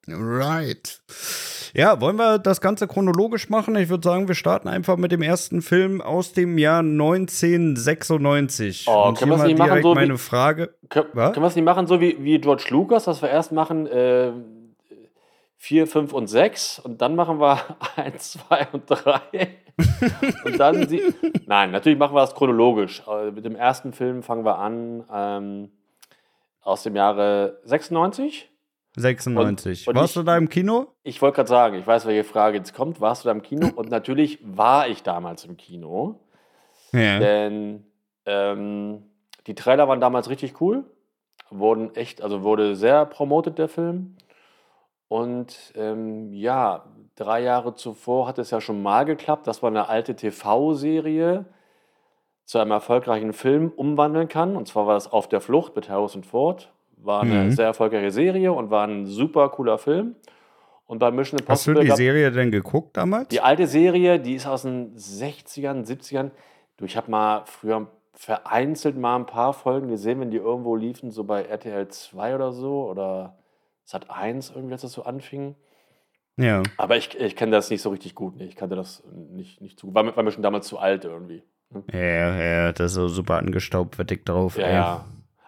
[0.09, 1.01] Right.
[1.75, 3.77] Ja, wollen wir das Ganze chronologisch machen?
[3.77, 8.87] Ich würde sagen, wir starten einfach mit dem ersten Film aus dem Jahr 1996.
[8.89, 10.75] Oh, Und können wir es nicht machen so meine wie, Frage.
[10.89, 13.87] Können, können wir es nicht machen so wie, wie George Lucas, dass wir erst machen
[13.87, 14.33] äh,
[15.59, 17.61] 4, 5 und 6 und dann machen wir
[17.97, 19.21] 1, 2 und 3.
[20.45, 21.03] und dann sie.
[21.47, 23.03] Nein, natürlich machen wir das chronologisch.
[23.09, 25.71] Äh, mit dem ersten Film fangen wir an ähm,
[26.63, 28.51] aus dem Jahre 96.
[28.97, 29.87] 96.
[29.87, 30.89] Und, und Warst ich, du da im Kino?
[31.03, 33.01] Ich wollte gerade sagen, ich weiß, welche Frage jetzt kommt.
[33.01, 33.69] Warst du da im Kino?
[33.77, 36.21] und natürlich war ich damals im Kino.
[36.93, 37.19] Ja.
[37.19, 37.85] Denn
[38.27, 39.03] ähm,
[39.47, 40.85] die Trailer waren damals richtig cool.
[41.51, 44.17] Wurden echt, also wurde sehr promotet, der Film.
[45.09, 46.85] Und ähm, ja,
[47.17, 51.47] drei Jahre zuvor hat es ja schon mal geklappt, dass man eine alte TV-Serie
[52.45, 54.57] zu einem erfolgreichen Film umwandeln kann.
[54.57, 56.73] Und zwar war das Auf der Flucht mit Harrison Ford.
[56.97, 57.51] War eine mhm.
[57.53, 60.17] sehr erfolgreiche Serie und war ein super cooler Film.
[60.87, 61.81] Und bei Mission Impossible.
[61.81, 63.29] Hast du die Serie denn geguckt damals?
[63.29, 66.31] Die alte Serie, die ist aus den 60ern, 70ern.
[66.79, 71.11] Du, ich habe mal früher vereinzelt mal ein paar Folgen gesehen, wenn die irgendwo liefen,
[71.11, 73.37] so bei RTL 2 oder so oder
[73.89, 75.55] Sat 1 irgendwie, als das so anfing.
[76.37, 76.63] Ja.
[76.77, 78.37] Aber ich, ich kenne das nicht so richtig gut.
[78.37, 78.45] Nee.
[78.45, 81.43] Ich kannte das nicht, nicht zu War, war mir schon damals zu alt irgendwie.
[81.71, 81.83] Ne?
[81.95, 84.59] Ja, ja, das ist so super angestaubt, dick drauf.
[84.59, 85.05] Ja, ja.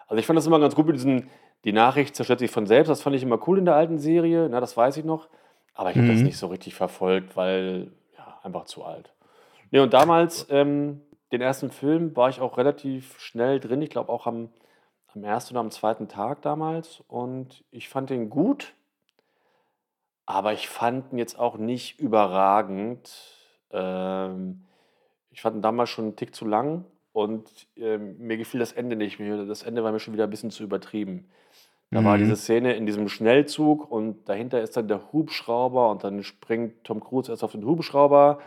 [0.07, 1.29] Also ich fand das immer ganz gut mit diesen,
[1.65, 2.89] die Nachricht zerstört sich von selbst.
[2.89, 4.47] Das fand ich immer cool in der alten Serie.
[4.49, 5.29] Na, das weiß ich noch.
[5.75, 6.13] Aber ich habe mhm.
[6.13, 9.13] das nicht so richtig verfolgt, weil, ja, einfach zu alt.
[9.69, 11.01] Nee, und damals, ähm,
[11.31, 13.83] den ersten Film, war ich auch relativ schnell drin.
[13.83, 14.49] Ich glaube auch am
[15.15, 18.73] am ersten oder am zweiten Tag damals und ich fand den gut,
[20.25, 23.11] aber ich fand ihn jetzt auch nicht überragend.
[23.71, 24.61] Ähm,
[25.31, 28.95] ich fand ihn damals schon einen Tick zu lang und ähm, mir gefiel das Ende
[28.95, 29.19] nicht.
[29.19, 31.29] Das Ende war mir schon wieder ein bisschen zu übertrieben.
[31.89, 32.05] Da mhm.
[32.05, 36.85] war diese Szene in diesem Schnellzug und dahinter ist dann der Hubschrauber und dann springt
[36.85, 38.39] Tom Cruise erst auf den Hubschrauber.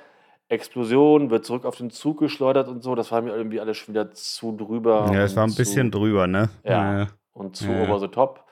[0.48, 2.94] Explosion, wird zurück auf den Zug geschleudert und so.
[2.94, 5.10] Das war mir irgendwie alles schon wieder zu drüber.
[5.12, 6.50] Ja, es war ein zu, bisschen drüber, ne?
[6.64, 6.98] Ja.
[6.98, 7.06] ja.
[7.32, 7.82] Und zu ja.
[7.82, 8.44] over the top.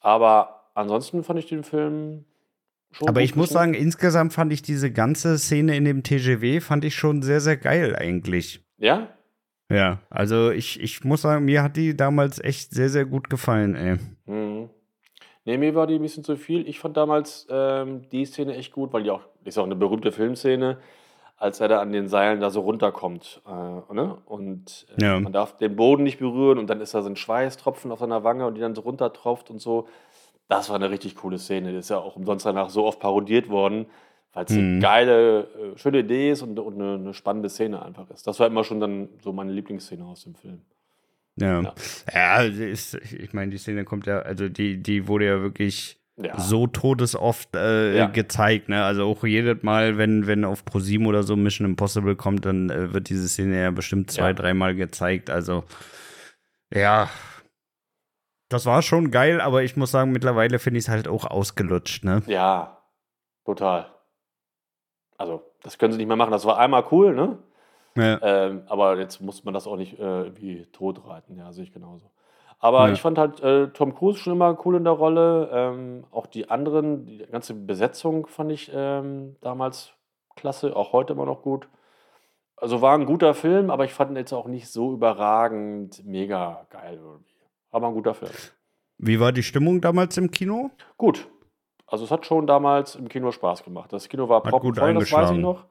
[0.00, 2.24] Aber ansonsten fand ich den Film
[2.90, 3.08] schon.
[3.08, 6.94] Aber ich muss sagen, insgesamt fand ich diese ganze Szene in dem TGW fand ich
[6.94, 8.64] schon sehr, sehr geil eigentlich.
[8.78, 9.08] Ja?
[9.68, 13.74] Ja, also ich, ich muss sagen, mir hat die damals echt sehr, sehr gut gefallen,
[13.74, 13.96] ey.
[14.26, 14.70] Mhm.
[15.44, 16.68] Nee, mir war die ein bisschen zu viel.
[16.68, 20.10] Ich fand damals ähm, die Szene echt gut, weil die auch, ist auch eine berühmte
[20.10, 20.78] Filmszene,
[21.36, 23.42] als er da an den Seilen da so runterkommt.
[23.46, 24.18] Äh, ne?
[24.24, 25.20] Und äh, ja.
[25.20, 28.24] man darf den Boden nicht berühren und dann ist da so ein Schweißtropfen auf seiner
[28.24, 29.88] Wange und die dann so runtertropft und so.
[30.48, 31.72] Das war eine richtig coole Szene.
[31.72, 33.86] Das ist ja auch umsonst danach so oft parodiert worden
[34.36, 34.80] weil es eine mhm.
[34.80, 38.26] geile, äh, schöne Idee ist und, und eine, eine, spannende Szene einfach ist.
[38.26, 40.60] Das war immer schon dann so meine Lieblingsszene aus dem Film.
[41.36, 41.74] Ja, ja,
[42.12, 46.38] ja ist, ich meine, die Szene kommt ja, also die, die wurde ja wirklich ja.
[46.38, 48.06] so todesoft äh, ja.
[48.06, 48.68] gezeigt.
[48.68, 48.84] Ne?
[48.84, 52.92] Also auch jedes Mal, wenn, wenn auf ProSieben oder so Mission Impossible kommt, dann äh,
[52.92, 54.32] wird diese Szene ja bestimmt zwei, ja.
[54.32, 55.30] dreimal gezeigt.
[55.30, 55.64] Also
[56.72, 57.08] ja,
[58.48, 62.04] das war schon geil, aber ich muss sagen, mittlerweile finde ich es halt auch ausgelutscht.
[62.04, 62.22] Ne?
[62.26, 62.82] Ja,
[63.44, 63.92] total.
[65.18, 66.30] Also, das können sie nicht mehr machen.
[66.30, 67.38] Das war einmal cool, ne?
[67.96, 68.20] Ja.
[68.22, 71.36] Ähm, aber jetzt muss man das auch nicht äh, irgendwie totreiten.
[71.36, 72.10] Ja, sehe ich genauso.
[72.58, 72.92] Aber ja.
[72.92, 75.50] ich fand halt äh, Tom Cruise schon immer cool in der Rolle.
[75.52, 79.92] Ähm, auch die anderen, die ganze Besetzung fand ich ähm, damals
[80.36, 81.68] klasse, auch heute immer noch gut.
[82.56, 86.66] Also war ein guter Film, aber ich fand ihn jetzt auch nicht so überragend mega
[86.70, 87.34] geil irgendwie.
[87.70, 88.32] Aber ein guter Film.
[88.98, 90.70] Wie war die Stimmung damals im Kino?
[90.96, 91.28] Gut.
[91.86, 93.92] Also es hat schon damals im Kino Spaß gemacht.
[93.92, 95.66] Das Kino war proppenvoll, das weiß ich noch.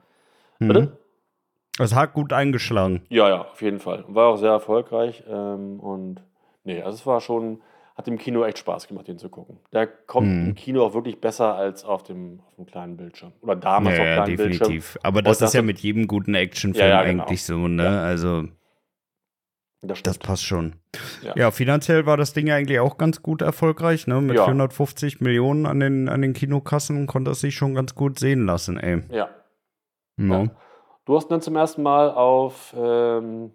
[0.60, 0.68] Mhm.
[0.68, 0.98] Bitte?
[1.80, 3.06] Es hat gut eingeschlagen.
[3.10, 4.06] Ja, ja, auf jeden Fall.
[4.08, 5.24] War auch sehr erfolgreich.
[5.28, 6.22] Ähm, und
[6.66, 7.62] nee, also es war schon,
[7.96, 9.60] hat im Kino echt Spaß gemacht, den zu gucken.
[9.72, 10.50] Der kommt mhm.
[10.50, 13.32] im Kino auch wirklich besser als auf dem, auf dem kleinen Bildschirm.
[13.42, 14.68] Oder damals ja, auf kleinen definitiv.
[14.68, 15.02] Bildschirm.
[15.04, 17.24] Aber das ist ja mit jedem guten Actionfilm ja, ja, genau.
[17.24, 17.84] eigentlich so, ne?
[17.84, 18.04] Ja.
[18.04, 18.44] Also
[19.82, 20.76] das, das, passt schon.
[21.22, 21.34] Ja.
[21.36, 21.52] ja.
[21.52, 24.08] finanziell war das Ding ja eigentlich auch ganz gut erfolgreich.
[24.08, 24.20] Ne?
[24.22, 24.46] Mit ja.
[24.46, 28.78] 450 Millionen an den, an den Kinokassen konnte es sich schon ganz gut sehen lassen,
[28.78, 29.04] ey.
[29.10, 29.30] Ja.
[30.18, 30.50] No.
[31.06, 33.52] Du hast dann zum ersten Mal auf ähm,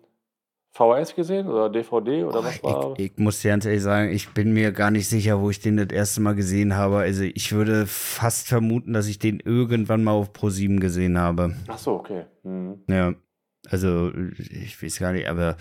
[0.73, 2.95] VHS gesehen oder DVD oder was war?
[2.97, 5.61] Ich, ich muss dir ganz ehrlich sagen, ich bin mir gar nicht sicher, wo ich
[5.61, 6.99] den das erste Mal gesehen habe.
[6.99, 11.55] Also ich würde fast vermuten, dass ich den irgendwann mal auf Pro7 gesehen habe.
[11.67, 12.25] Ach so, okay.
[12.45, 12.83] Mhm.
[12.89, 13.15] Ja.
[13.69, 15.57] Also ich weiß gar nicht, aber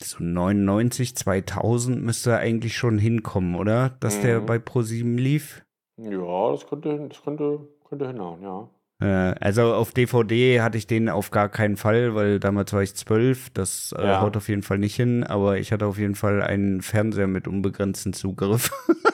[0.00, 3.90] so 99, 2000 müsste eigentlich schon hinkommen, oder?
[4.00, 4.22] Dass mhm.
[4.22, 5.64] der bei Pro7 lief.
[5.98, 8.68] Ja, das könnte, das könnte, könnte hinhauen, ja.
[8.98, 12.94] Äh, also auf DVD hatte ich den auf gar keinen Fall, weil damals war ich
[12.94, 13.50] zwölf.
[13.50, 14.20] Das äh, ja.
[14.20, 15.24] haut auf jeden Fall nicht hin.
[15.24, 18.70] Aber ich hatte auf jeden Fall einen Fernseher mit unbegrenztem Zugriff.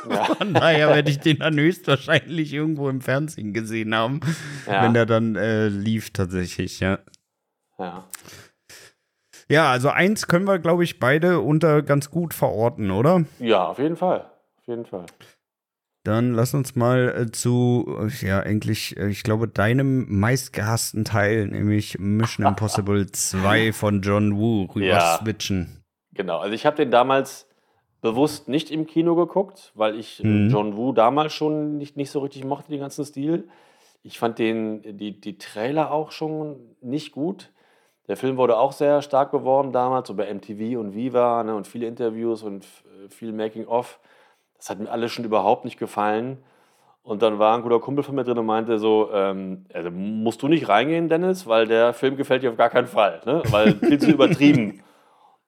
[0.09, 0.25] Ja.
[0.37, 4.21] Von daher werde ich den dann höchstwahrscheinlich irgendwo im Fernsehen gesehen haben,
[4.66, 4.85] ja.
[4.85, 6.99] wenn der dann äh, lief tatsächlich, ja.
[7.79, 8.05] Ja.
[9.49, 13.25] Ja, also eins können wir, glaube ich, beide unter ganz gut verorten, oder?
[13.38, 14.31] Ja, auf jeden Fall.
[14.59, 15.07] Auf jeden Fall.
[16.04, 21.46] Dann lass uns mal äh, zu, äh, ja, eigentlich, äh, ich glaube, deinem meistgehassten Teil,
[21.46, 25.84] nämlich Mission Impossible 2 von John Woo, rüber ja, switchen.
[26.12, 27.46] Genau, also ich habe den damals
[28.00, 30.50] bewusst nicht im Kino geguckt, weil ich mhm.
[30.50, 33.48] John Woo damals schon nicht, nicht so richtig mochte, den ganzen Stil.
[34.02, 37.52] Ich fand den, die, die Trailer auch schon nicht gut.
[38.08, 41.68] Der Film wurde auch sehr stark beworben damals, so bei MTV und Viva ne, und
[41.68, 42.66] viele Interviews und
[43.08, 44.00] viel Making-of.
[44.62, 46.38] Das hat mir alles schon überhaupt nicht gefallen.
[47.03, 50.40] Und dann war ein guter Kumpel von mir drin und meinte so, ähm, also musst
[50.40, 53.42] du nicht reingehen, Dennis, weil der Film gefällt dir auf gar keinen Fall, ne?
[53.51, 54.81] weil viel zu übertrieben.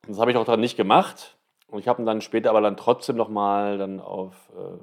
[0.05, 1.39] Und das habe ich auch dann nicht gemacht.
[1.69, 4.83] Und ich habe ihn dann später aber dann trotzdem nochmal dann auf, äh,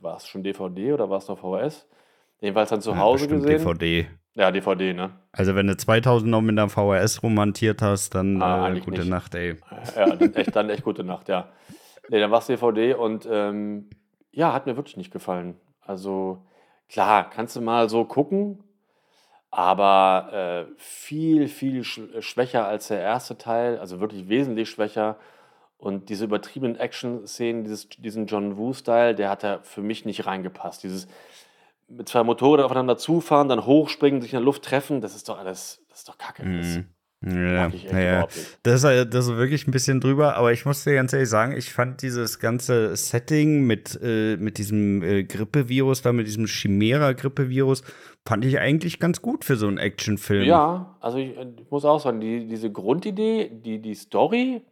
[0.00, 1.88] war es schon DVD oder war es noch VHS?
[2.40, 3.58] Jedenfalls dann zu Hause ja, gesehen.
[3.58, 4.06] DVD.
[4.36, 5.10] Ja, DVD, ne?
[5.32, 9.10] Also wenn du 2000 noch mit einer VHS romantiert hast, dann ah, äh, gute nicht.
[9.10, 9.56] Nacht, ey.
[9.96, 11.48] Ja, dann echt, dann echt gute Nacht, ja.
[12.08, 13.88] Nee, dann war es DVD und ähm,
[14.30, 15.58] ja, hat mir wirklich nicht gefallen.
[15.80, 16.44] Also
[16.88, 18.62] klar, kannst du mal so gucken,
[19.50, 25.16] aber äh, viel, viel sch schwächer als der erste Teil, also wirklich wesentlich schwächer.
[25.78, 27.64] Und diese übertriebenen Action-Szenen,
[27.98, 30.82] diesen John Woo-Style, der hat da für mich nicht reingepasst.
[30.82, 31.08] Dieses,
[31.88, 35.38] mit zwei Motorrädern aufeinander zufahren, dann hochspringen, sich in der Luft treffen, das ist doch
[35.38, 36.44] alles, das ist doch kacke.
[36.44, 36.93] Mhm.
[37.26, 38.26] Ja, ja.
[38.62, 41.56] Das, ist, das ist wirklich ein bisschen drüber, aber ich muss dir ganz ehrlich sagen,
[41.56, 47.82] ich fand dieses ganze Setting mit, äh, mit diesem äh, Grippevirus, da mit diesem Chimera-Grippevirus,
[48.26, 50.44] fand ich eigentlich ganz gut für so einen Actionfilm.
[50.44, 54.62] Ja, also ich, ich muss auch sagen, die, diese Grundidee, die, die Story,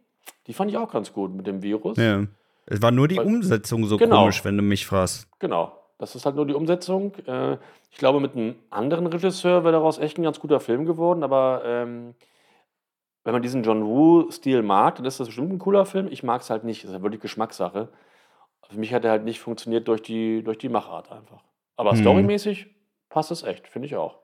[0.47, 1.97] die fand ich auch ganz gut mit dem Virus.
[1.97, 2.25] Ja.
[2.65, 4.21] Es war nur die Weil, Umsetzung so genau.
[4.21, 5.27] komisch, wenn du mich fragst.
[5.39, 5.79] Genau.
[5.97, 7.13] Das ist halt nur die Umsetzung.
[7.25, 7.57] Äh,
[7.91, 11.61] ich glaube, mit einem anderen Regisseur wäre daraus echt ein ganz guter Film geworden, aber
[11.65, 12.15] ähm,
[13.23, 16.07] wenn man diesen John Woo-Stil mag, dann ist das bestimmt ein cooler Film.
[16.09, 16.83] Ich mag es halt nicht.
[16.83, 17.89] Das ist ja wirklich Geschmackssache.
[18.69, 21.43] Für mich hat er halt nicht funktioniert durch die, durch die Machart einfach.
[21.77, 21.97] Aber hm.
[21.97, 22.67] storymäßig
[23.09, 24.22] passt es echt, finde ich auch.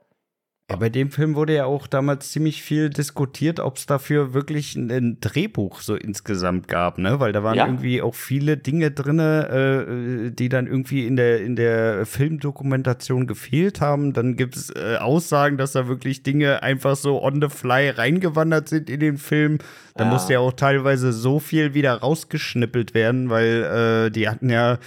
[0.70, 4.76] Ja, bei dem Film wurde ja auch damals ziemlich viel diskutiert, ob es dafür wirklich
[4.76, 7.20] ein, ein, Drehbuch so insgesamt gab, ne?
[7.20, 7.66] Weil da waren ja.
[7.66, 13.82] irgendwie auch viele Dinge drin, äh, die dann irgendwie in der, in der Filmdokumentation gefehlt
[13.82, 14.14] haben.
[14.14, 18.70] Dann gibt es äh, Aussagen, dass da wirklich Dinge einfach so on the fly reingewandert
[18.70, 19.58] sind in den Film.
[19.96, 20.12] Da ja.
[20.12, 24.78] musste ja auch teilweise so viel wieder rausgeschnippelt werden, weil äh, die hatten ja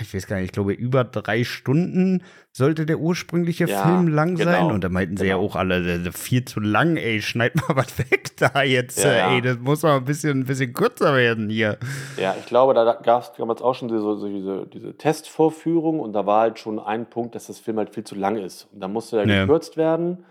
[0.00, 2.22] ich weiß gar nicht, ich glaube, über drei Stunden
[2.52, 4.66] sollte der ursprüngliche ja, Film lang genau, sein.
[4.66, 5.42] Und da meinten sie genau.
[5.42, 9.34] ja auch alle, viel zu lang, ey, schneid mal was weg da jetzt, ja, ja.
[9.34, 11.78] ey, das muss mal ein bisschen, ein bisschen kürzer werden hier.
[12.16, 16.12] Ja, ich glaube, da gab es damals auch schon so, so diese, diese Testvorführung und
[16.12, 18.68] da war halt schon ein Punkt, dass das Film halt viel zu lang ist.
[18.72, 20.24] Und da musste er gekürzt werden.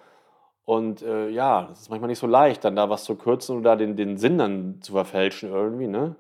[0.66, 3.78] Und äh, ja, das ist manchmal nicht so leicht, dann da was zu kürzen oder
[3.78, 6.16] den, den Sinn dann zu verfälschen irgendwie, ne?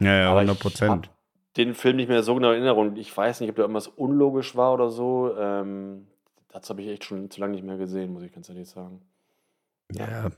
[0.00, 1.10] Ja, ja, 100 Prozent
[1.58, 2.96] den Film nicht mehr so genau in Erinnerung.
[2.96, 5.34] Ich weiß nicht, ob da irgendwas unlogisch war oder so.
[5.36, 6.06] Ähm,
[6.50, 9.02] das habe ich echt schon zu lange nicht mehr gesehen, muss ich ganz ehrlich sagen.
[9.92, 10.30] Ja,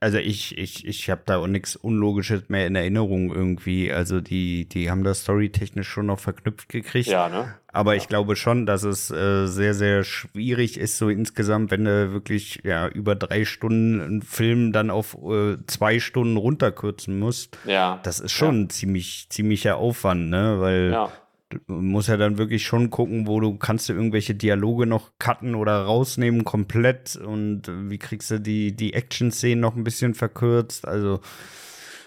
[0.00, 3.92] also ich, ich, ich habe da auch nichts Unlogisches mehr in Erinnerung irgendwie.
[3.92, 7.08] Also die, die haben das storytechnisch schon noch verknüpft gekriegt.
[7.08, 7.54] Ja, ne?
[7.72, 8.02] Aber ja.
[8.02, 12.60] ich glaube schon, dass es äh, sehr, sehr schwierig ist, so insgesamt, wenn du wirklich
[12.64, 17.56] ja über drei Stunden einen Film dann auf äh, zwei Stunden runterkürzen musst.
[17.64, 18.00] Ja.
[18.02, 18.62] Das ist schon ja.
[18.62, 20.56] ein ziemlich, ziemlicher Aufwand, ne?
[20.58, 21.12] Weil ja
[21.50, 25.54] du musst ja dann wirklich schon gucken, wo du kannst du irgendwelche Dialoge noch cutten
[25.54, 30.86] oder rausnehmen komplett und wie kriegst du die, die Action-Szenen noch ein bisschen verkürzt.
[30.86, 31.20] Also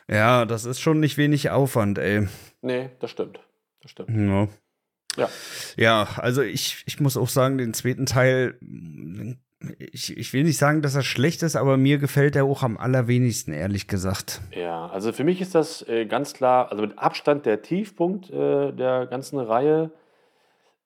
[0.08, 2.28] ja, das ist schon nicht wenig Aufwand, ey.
[2.62, 3.40] Nee, das stimmt.
[3.82, 4.10] Das stimmt.
[4.10, 4.48] Ja.
[5.18, 5.30] Ja.
[5.76, 8.58] Ja, also ich, ich muss auch sagen, den zweiten Teil
[9.78, 12.78] ich, ich will nicht sagen, dass er schlecht ist, aber mir gefällt er auch am
[12.78, 14.42] allerwenigsten, ehrlich gesagt.
[14.56, 18.72] Ja, also für mich ist das äh, ganz klar, also mit Abstand der Tiefpunkt äh,
[18.72, 19.92] der ganzen Reihe.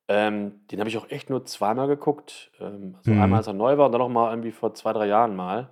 [0.08, 2.52] Ähm, den habe ich auch echt nur zweimal geguckt.
[2.60, 3.22] Ähm, also mhm.
[3.22, 5.70] einmal, als er neu war und dann noch mal irgendwie vor zwei, drei Jahren mal.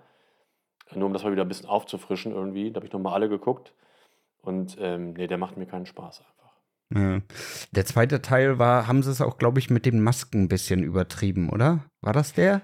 [0.96, 2.72] Nur um das mal wieder ein bisschen aufzufrischen irgendwie.
[2.72, 3.74] Da habe ich noch mal alle geguckt.
[4.42, 6.34] Und ähm, nee, der macht mir keinen Spaß einfach.
[6.96, 7.22] Ja.
[7.72, 10.84] Der zweite Teil war, haben sie es auch, glaube ich, mit den Masken ein bisschen
[10.84, 11.86] übertrieben, oder?
[12.02, 12.62] War das der?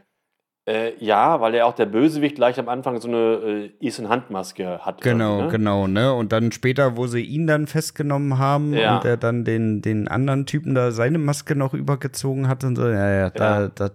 [0.69, 4.77] Äh, ja, weil er auch der Bösewicht gleich am Anfang so eine äh, Ethan Handmaske
[4.85, 5.01] hat.
[5.01, 5.47] Genau, ne?
[5.47, 6.13] genau, ne?
[6.13, 8.97] Und dann später, wo sie ihn dann festgenommen haben ja.
[8.97, 12.87] und er dann den, den anderen Typen da seine Maske noch übergezogen hat und so,
[12.87, 13.67] ja, ja, ja.
[13.73, 13.93] das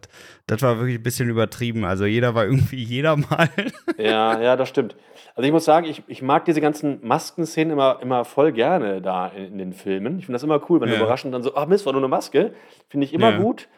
[0.48, 1.84] da, war wirklich ein bisschen übertrieben.
[1.84, 3.48] Also jeder war irgendwie jeder mal.
[3.96, 4.96] ja, ja, das stimmt.
[5.36, 9.28] Also ich muss sagen, ich, ich mag diese ganzen Maskenszenen immer, immer voll gerne da
[9.28, 10.18] in, in den Filmen.
[10.18, 10.96] Ich finde das immer cool, wenn ja.
[10.96, 12.52] überraschend dann so, ach Mist, war nur eine Maske.
[12.88, 13.38] Finde ich immer ja.
[13.38, 13.68] gut.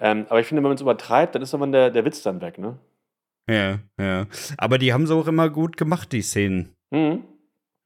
[0.00, 2.40] Ähm, aber ich finde, wenn man es übertreibt, dann ist irgendwann der, der Witz dann
[2.40, 2.78] weg, ne?
[3.48, 4.26] Ja, ja.
[4.58, 6.74] Aber die haben sie auch immer gut gemacht, die Szenen.
[6.90, 7.24] Mhm.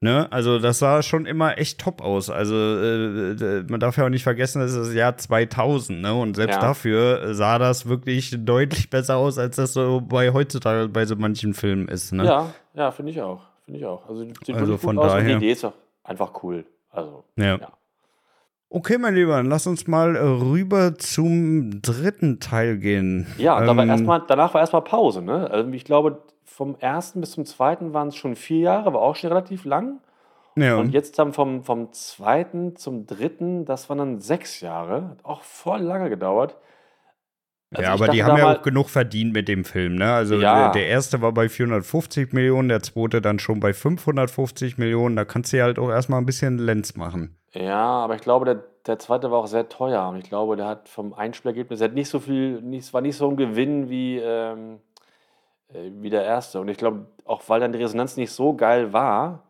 [0.02, 0.26] Ne?
[0.32, 2.28] Also das sah schon immer echt top aus.
[2.28, 6.12] Also äh, man darf ja auch nicht vergessen, das ist das Jahr 2000, ne?
[6.12, 6.60] Und selbst ja.
[6.60, 11.54] dafür sah das wirklich deutlich besser aus, als das so bei heutzutage bei so manchen
[11.54, 12.24] Filmen ist, ne?
[12.24, 13.42] Ja, ja, finde ich auch.
[13.64, 14.08] Finde ich auch.
[14.08, 15.20] Also sieht also von aus daher.
[15.20, 16.64] und die Idee ist auch einfach cool.
[16.90, 17.58] Also ja.
[17.58, 17.72] ja.
[18.74, 23.26] Okay, mein Lieber, lass uns mal äh, rüber zum dritten Teil gehen.
[23.36, 25.50] Ja, ähm, aber erstmal, danach war erstmal Pause, ne?
[25.50, 29.14] Also ich glaube, vom ersten bis zum zweiten waren es schon vier Jahre, war auch
[29.14, 30.00] schon relativ lang.
[30.56, 30.78] Ja.
[30.78, 35.10] Und jetzt dann vom, vom zweiten zum dritten, das waren dann sechs Jahre.
[35.10, 36.56] Hat auch voll lange gedauert.
[37.74, 40.12] Also ja, aber die haben ja auch genug verdient mit dem Film, ne?
[40.12, 40.64] Also ja.
[40.64, 45.16] der, der, erste war bei 450 Millionen, der zweite dann schon bei 550 Millionen.
[45.16, 47.36] Da kannst du ja halt auch erstmal ein bisschen Lenz machen.
[47.52, 50.06] Ja, aber ich glaube, der, der zweite war auch sehr teuer.
[50.08, 53.28] Und ich glaube, der hat vom Einspielergebnis, hat nicht so viel, nicht, war nicht so
[53.28, 54.80] ein Gewinn wie, ähm,
[55.72, 56.60] äh, wie der erste.
[56.60, 59.44] Und ich glaube, auch weil dann die Resonanz nicht so geil war,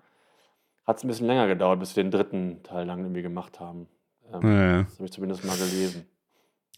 [0.85, 3.89] hat es ein bisschen länger gedauert, bis wir den dritten Teil lang irgendwie gemacht haben.
[4.33, 4.83] Ähm, ja.
[4.83, 6.07] Das habe ich zumindest mal gelesen.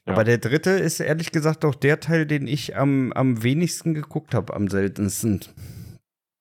[0.07, 0.12] Ja.
[0.12, 4.35] Aber der dritte ist ehrlich gesagt auch der Teil, den ich am, am wenigsten geguckt
[4.35, 5.40] habe, am seltensten.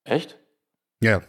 [0.03, 0.39] Echt?
[1.01, 1.21] Ja.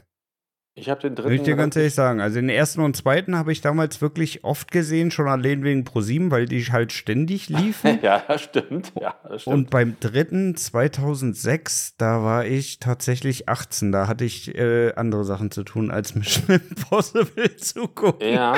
[0.76, 1.30] Ich habe den dritten.
[1.30, 2.20] Will ich dir ganz ehrlich sagen.
[2.20, 6.32] Also den ersten und zweiten habe ich damals wirklich oft gesehen, schon allein wegen ProSieben,
[6.32, 8.00] weil die halt ständig liefen.
[8.02, 8.92] ja, das stimmt.
[9.00, 9.54] Ja, das stimmt.
[9.54, 13.92] Und beim dritten, 2006, da war ich tatsächlich 18.
[13.92, 18.28] Da hatte ich äh, andere Sachen zu tun, als Mission Impossible zu gucken.
[18.28, 18.56] Ja.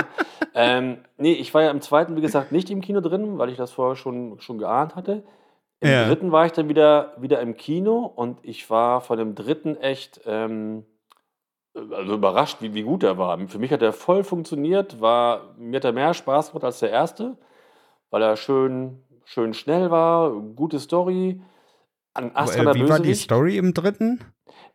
[0.55, 3.59] ähm, nee, ich war ja im zweiten, wie gesagt, nicht im Kino drin, weil ich
[3.59, 5.23] das vorher schon, schon geahnt hatte.
[5.81, 6.07] Im ja.
[6.07, 10.23] dritten war ich dann wieder, wieder im Kino und ich war von dem dritten echt.
[10.25, 10.87] Ähm,
[11.93, 13.39] also überrascht, wie, wie gut er war.
[13.49, 16.91] Für mich hat er voll funktioniert, war, mir hat er mehr Spaß gemacht als der
[16.91, 17.37] erste,
[18.11, 21.41] weil er schön, schön schnell war, gute Story.
[22.15, 24.21] An Astra Wie war die Story im dritten?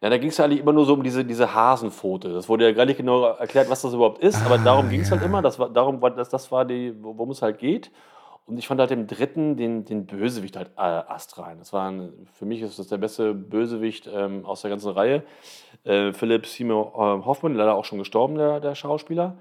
[0.02, 2.34] Ja, da ging es ja eigentlich immer nur so um diese, diese Hasenpfote.
[2.34, 5.02] Das wurde ja gar nicht genau erklärt, was das überhaupt ist, ah, aber darum ging
[5.02, 5.16] es ja.
[5.16, 5.42] halt immer.
[5.42, 7.92] Das war, darum, das, das war die, worum es halt geht.
[8.46, 11.60] Und ich fand halt im dritten den, den Bösewicht halt äh, astrein.
[11.60, 15.24] Das war ein, für mich ist das der beste Bösewicht ähm, aus der ganzen Reihe.
[15.84, 19.38] Äh, Philipp Seymour äh, Hoffmann, leider auch schon gestorben, der, der Schauspieler.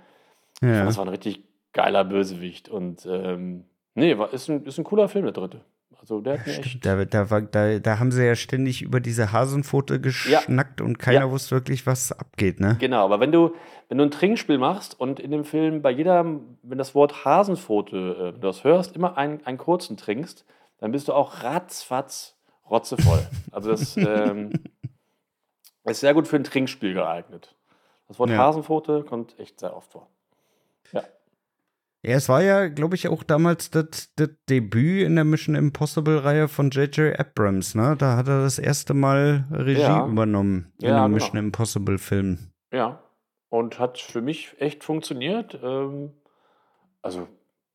[0.63, 0.75] Ja.
[0.75, 2.69] Fand, das war ein richtig geiler Bösewicht.
[2.69, 5.61] Und ähm, nee, war, ist, ein, ist ein cooler Film, der dritte.
[6.01, 6.85] Also der hat mir echt.
[6.85, 10.87] Da, da, war, da, da haben sie ja ständig über diese Hasenpfote geschnackt ja.
[10.87, 11.31] und keiner ja.
[11.31, 12.77] wusste wirklich, was abgeht, ne?
[12.81, 13.55] Genau, aber wenn du,
[13.89, 16.25] wenn du ein Trinkspiel machst und in dem Film bei jeder,
[16.63, 20.47] wenn das Wort Hasenpfote, äh, das hörst, immer einen, einen kurzen trinkst,
[20.79, 22.37] dann bist du auch ratzfatz
[22.71, 23.27] rotzevoll.
[23.53, 24.53] also das ähm,
[25.85, 27.55] ist sehr gut für ein Trinkspiel geeignet.
[28.09, 28.39] Das Wort ja.
[28.39, 30.09] Hasenpfote kommt echt sehr oft vor.
[30.93, 31.05] Ja.
[32.03, 36.49] Ja, es war ja, glaube ich, auch damals das, das Debüt in der Mission Impossible-Reihe
[36.49, 37.19] von J.J.
[37.19, 37.95] Abrams, ne?
[37.99, 40.07] Da hat er das erste Mal Regie ja.
[40.07, 41.15] übernommen in ja, einem genau.
[41.15, 42.39] Mission Impossible-Film.
[42.73, 43.03] Ja,
[43.51, 45.59] und hat für mich echt funktioniert.
[45.63, 46.13] Ähm,
[47.03, 47.29] also,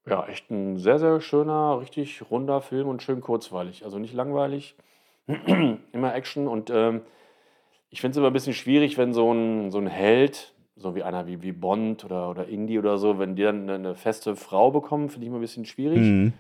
[0.08, 3.86] ja, echt ein sehr, sehr schöner, richtig runder Film und schön kurzweilig.
[3.86, 4.76] Also nicht langweilig,
[5.92, 7.02] immer Action und ähm,
[7.96, 11.04] ich finde es immer ein bisschen schwierig, wenn so ein, so ein Held so wie
[11.04, 14.72] einer wie, wie Bond oder, oder Indie oder so, wenn die dann eine, feste Frau
[14.72, 16.00] bekommen, finde ich immer ein bisschen schwierig.
[16.00, 16.34] Mhm.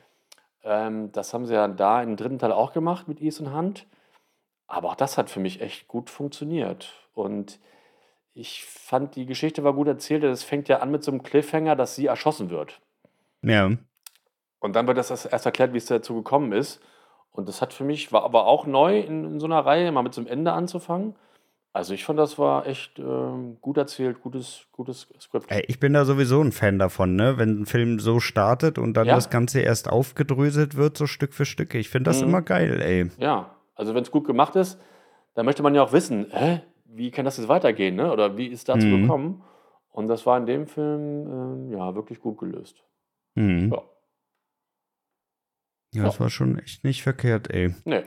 [0.63, 3.87] Ähm, das haben sie ja da im dritten Teil auch gemacht mit Ethan Hunt.
[4.67, 6.91] Aber auch das hat für mich echt gut funktioniert.
[7.13, 7.59] Und
[8.33, 10.23] ich fand, die Geschichte war gut erzählt.
[10.25, 12.81] Es fängt ja an mit so einem Cliffhanger, dass sie erschossen wird.
[13.41, 13.71] Ja.
[14.59, 16.81] Und dann wird das erst erklärt, wie es dazu gekommen ist.
[17.31, 20.01] Und das hat für mich, war aber auch neu in, in so einer Reihe, mal
[20.01, 21.15] mit so einem Ende anzufangen.
[21.75, 23.03] Also ich fand, das war echt äh,
[23.59, 25.51] gut erzählt, gutes, gutes Skript.
[25.51, 27.37] Ey, ich bin da sowieso ein Fan davon, ne?
[27.37, 29.15] Wenn ein Film so startet und dann ja.
[29.15, 31.75] das Ganze erst aufgedröselt wird, so Stück für Stück.
[31.75, 32.29] Ich finde das mhm.
[32.29, 33.11] immer geil, ey.
[33.17, 34.79] Ja, also wenn es gut gemacht ist,
[35.33, 38.09] dann möchte man ja auch wissen, hä, wie kann das jetzt weitergehen, ne?
[38.09, 39.01] Oder wie ist dazu mhm.
[39.01, 39.43] gekommen?
[39.91, 42.85] Und das war in dem Film äh, ja wirklich gut gelöst.
[43.33, 43.73] Mhm.
[43.73, 43.81] Ja.
[45.93, 47.75] Ja, das war schon echt nicht verkehrt, ey.
[47.83, 48.03] Nee.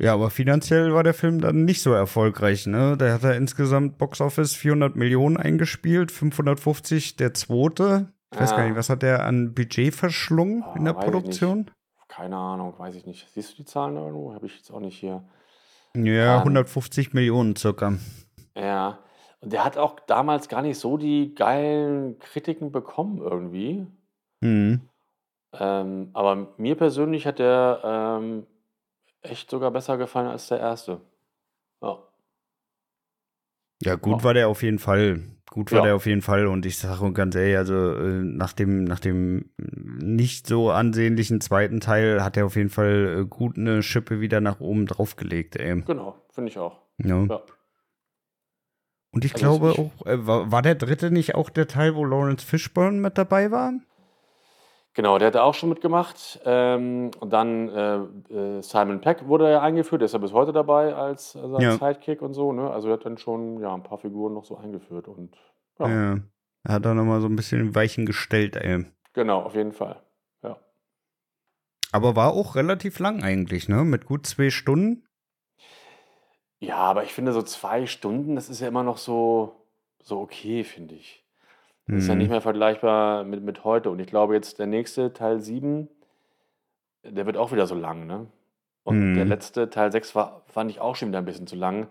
[0.00, 2.96] Ja, aber finanziell war der Film dann nicht so erfolgreich, ne?
[2.96, 8.12] Der hat ja insgesamt Box Office 400 Millionen eingespielt, 550 der zweite.
[8.32, 11.70] Ich weiß gar nicht, was hat der an Budget verschlungen oh, in der Produktion?
[12.06, 13.28] Keine Ahnung, weiß ich nicht.
[13.32, 14.34] Siehst du die Zahlen irgendwo?
[14.34, 15.24] Habe ich jetzt auch nicht hier.
[15.96, 17.94] Ja, um, 150 Millionen circa.
[18.54, 18.98] Ja,
[19.40, 23.86] und der hat auch damals gar nicht so die geilen Kritiken bekommen irgendwie.
[24.40, 24.88] Mhm.
[25.52, 27.80] Ähm, aber mir persönlich hat der
[28.20, 28.46] ähm,
[29.30, 31.00] echt sogar besser gefallen als der erste.
[31.82, 31.98] Ja.
[33.80, 34.24] Ja, gut ja.
[34.24, 35.22] war der auf jeden Fall.
[35.50, 35.84] Gut war ja.
[35.86, 36.46] der auf jeden Fall.
[36.46, 41.80] Und ich sage ganz ehrlich, also äh, nach dem, nach dem nicht so ansehnlichen zweiten
[41.80, 45.82] Teil hat er auf jeden Fall äh, gut eine Schippe wieder nach oben draufgelegt, ey.
[45.82, 46.80] Genau, finde ich auch.
[46.98, 47.24] Ja.
[47.24, 47.42] ja.
[49.10, 52.04] Und ich also glaube auch, äh, war, war der dritte nicht auch der Teil, wo
[52.04, 53.72] Lawrence Fishburne mit dabei war?
[54.94, 56.40] Genau, der hat auch schon mitgemacht.
[56.44, 57.96] Ähm, und dann äh,
[58.34, 61.72] äh, Simon Peck wurde ja eingeführt, der ist ja bis heute dabei als, als ja.
[61.72, 62.52] Sidekick und so.
[62.52, 62.70] Ne?
[62.70, 65.06] Also er hat dann schon ja, ein paar Figuren noch so eingeführt.
[65.06, 65.36] Und,
[65.78, 65.88] ja.
[65.88, 66.18] ja.
[66.64, 68.86] Er hat da nochmal so ein bisschen Weichen gestellt, ey.
[69.12, 70.02] Genau, auf jeden Fall.
[70.42, 70.58] Ja.
[71.92, 73.84] Aber war auch relativ lang eigentlich, ne?
[73.84, 75.06] Mit gut zwei Stunden.
[76.60, 79.64] Ja, aber ich finde so zwei Stunden, das ist ja immer noch so,
[80.02, 81.24] so okay, finde ich.
[81.88, 82.32] Das ist ja nicht mhm.
[82.32, 83.90] mehr vergleichbar mit, mit heute.
[83.90, 85.88] Und ich glaube jetzt der nächste, Teil 7,
[87.02, 88.26] der wird auch wieder so lang, ne?
[88.84, 89.30] Und der mhm.
[89.30, 91.88] letzte, Teil 6, war, fand ich auch schon wieder ein bisschen zu lang.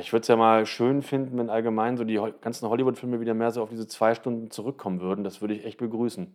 [0.00, 3.50] Ich würde es ja mal schön finden, wenn allgemein so die ganzen Hollywood-Filme wieder mehr
[3.50, 5.24] so auf diese zwei Stunden zurückkommen würden.
[5.24, 6.32] Das würde ich echt begrüßen.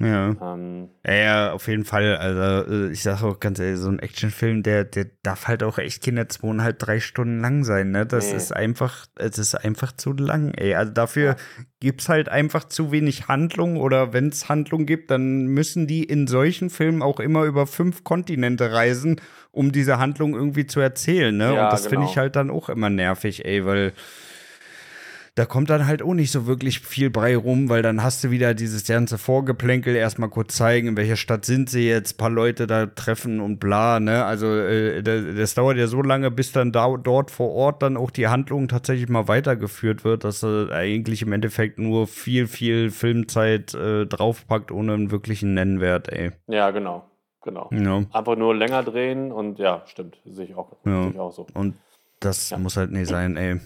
[0.00, 0.34] Ja.
[0.54, 2.16] Ähm, ja, auf jeden Fall.
[2.16, 5.76] Also, äh, ich sage auch ganz ehrlich, so ein Actionfilm, der, der darf halt auch
[5.78, 8.06] echt keine zweieinhalb, drei Stunden lang sein, ne?
[8.06, 8.36] Das nee.
[8.36, 10.74] ist einfach, es ist einfach zu lang, ey.
[10.74, 11.36] Also dafür ja.
[11.80, 16.26] gibt's halt einfach zu wenig Handlung oder wenn es Handlung gibt, dann müssen die in
[16.26, 19.20] solchen Filmen auch immer über fünf Kontinente reisen,
[19.52, 21.54] um diese Handlung irgendwie zu erzählen, ne?
[21.54, 21.90] Ja, Und das genau.
[21.90, 23.92] finde ich halt dann auch immer nervig, ey, weil
[25.40, 28.30] da kommt dann halt auch nicht so wirklich viel Brei rum, weil dann hast du
[28.30, 32.66] wieder dieses ganze Vorgeplänkel, erstmal kurz zeigen, in welcher Stadt sind sie jetzt, paar Leute
[32.66, 34.26] da treffen und bla, ne?
[34.26, 38.10] Also äh, das, dauert ja so lange, bis dann da, dort vor Ort dann auch
[38.10, 43.72] die Handlung tatsächlich mal weitergeführt wird, dass er eigentlich im Endeffekt nur viel, viel Filmzeit
[43.72, 46.32] äh, draufpackt, ohne einen wirklichen Nennwert, ey.
[46.48, 47.06] Ja, genau.
[47.40, 47.70] Genau.
[47.72, 48.02] Ja.
[48.12, 50.18] Einfach nur länger drehen und ja, stimmt.
[50.26, 51.04] Sehe ich auch, ja.
[51.04, 51.46] sehe ich auch so.
[51.54, 51.78] Und
[52.20, 52.58] das ja.
[52.58, 53.58] muss halt nicht sein, ey.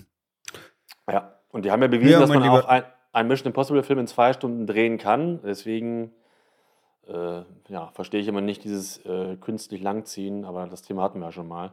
[1.10, 2.82] Ja, und die haben ja bewiesen, ja, dass man auch ein,
[3.12, 5.38] einen Mission Impossible-Film in zwei Stunden drehen kann.
[5.44, 6.10] Deswegen
[7.06, 11.26] äh, ja, verstehe ich immer nicht dieses äh, künstlich langziehen, aber das Thema hatten wir
[11.26, 11.70] ja schon mal.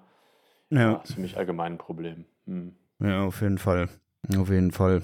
[0.70, 0.94] Ja.
[0.94, 2.26] Das ist für mich allgemein ein Problem.
[2.46, 2.76] Hm.
[3.00, 3.90] Ja, auf jeden Fall.
[4.38, 5.02] Auf jeden Fall.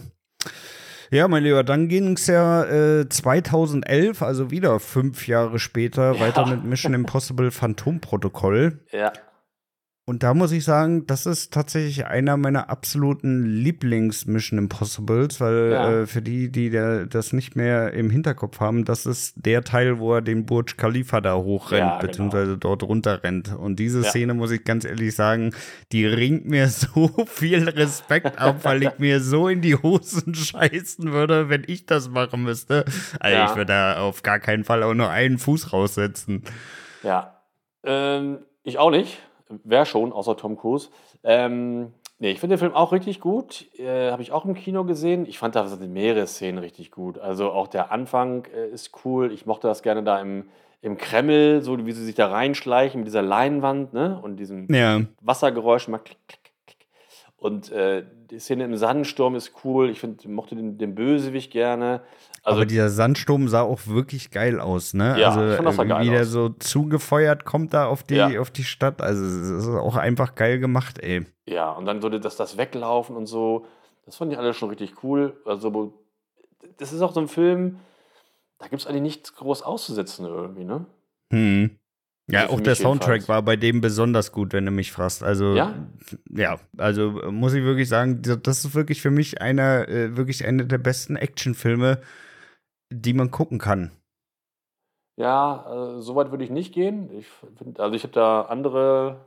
[1.09, 6.19] Ja, mein Lieber, dann ging es ja äh, 2011, also wieder fünf Jahre später, ja.
[6.19, 8.81] weiter mit Mission Impossible Phantom Protokoll.
[8.91, 9.11] Ja.
[10.09, 15.91] Und da muss ich sagen, das ist tatsächlich einer meiner absoluten Lieblings-Mission Impossibles, weil ja.
[15.91, 19.99] äh, für die, die der, das nicht mehr im Hinterkopf haben, das ist der Teil,
[19.99, 22.07] wo er den Burj Khalifa da hochrennt, ja, genau.
[22.07, 23.53] beziehungsweise dort runterrennt.
[23.53, 24.09] Und diese ja.
[24.09, 25.53] Szene, muss ich ganz ehrlich sagen,
[25.91, 31.11] die ringt mir so viel Respekt ab, weil ich mir so in die Hosen scheißen
[31.11, 32.85] würde, wenn ich das machen müsste.
[33.19, 36.43] Also ich würde da auf gar keinen Fall auch nur einen Fuß raussetzen.
[37.03, 37.41] Ja.
[37.83, 39.26] Ähm, ich auch nicht.
[39.63, 40.89] Wer schon, außer Tom Cruise.
[41.23, 43.65] Ähm, nee, ich finde den Film auch richtig gut.
[43.79, 45.25] Äh, Habe ich auch im Kino gesehen.
[45.25, 47.17] Ich fand da mehrere Szenen richtig gut.
[47.17, 49.31] Also auch der Anfang äh, ist cool.
[49.31, 50.45] Ich mochte das gerne da im,
[50.81, 54.19] im Kreml, so wie sie sich da reinschleichen mit dieser Leinwand ne?
[54.21, 55.01] und diesem ja.
[55.21, 55.87] Wassergeräusch.
[55.87, 56.46] Mal klick, klick.
[57.37, 59.89] Und äh, die Szene im Sandsturm ist cool.
[59.89, 62.01] Ich find, mochte den, den Bösewicht gerne.
[62.41, 65.19] Also, Aber dieser Sandsturm sah auch wirklich geil aus, ne?
[65.19, 68.15] Ja, also, ich fand das sah geil wie der so zugefeuert kommt da auf die,
[68.15, 68.39] ja.
[68.39, 69.01] auf die Stadt.
[69.01, 71.25] Also, es ist auch einfach geil gemacht, ey.
[71.45, 73.65] Ja, und dann so das, das Weglaufen und so.
[74.05, 75.39] Das fand ich alles schon richtig cool.
[75.45, 75.93] Also,
[76.77, 77.79] das ist auch so ein Film,
[78.57, 80.85] da gibt es eigentlich nichts groß auszusetzen irgendwie, ne?
[81.31, 81.77] Hm.
[82.29, 83.29] Ja, also auch der Soundtrack jedenfalls.
[83.29, 85.23] war bei dem besonders gut, wenn du mich fragst.
[85.23, 85.73] Also ja,
[86.29, 90.65] ja also muss ich wirklich sagen, das ist wirklich für mich einer, äh, wirklich einer
[90.65, 92.01] der besten Actionfilme,
[92.89, 93.91] die man gucken kann.
[95.15, 97.09] Ja, äh, so weit würde ich nicht gehen.
[97.17, 99.25] Ich find, also ich habe da andere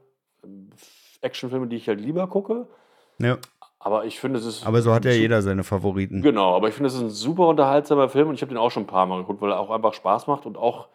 [1.23, 2.67] Actionfilme, die ich halt lieber gucke.
[3.19, 3.39] Ja.
[3.79, 4.67] Aber ich finde, es ist.
[4.67, 6.21] Aber so hat ja jeder seine Favoriten.
[6.21, 8.71] Genau, aber ich finde, es ist ein super unterhaltsamer Film und ich habe den auch
[8.71, 10.89] schon ein paar Mal geguckt, weil er auch einfach Spaß macht und auch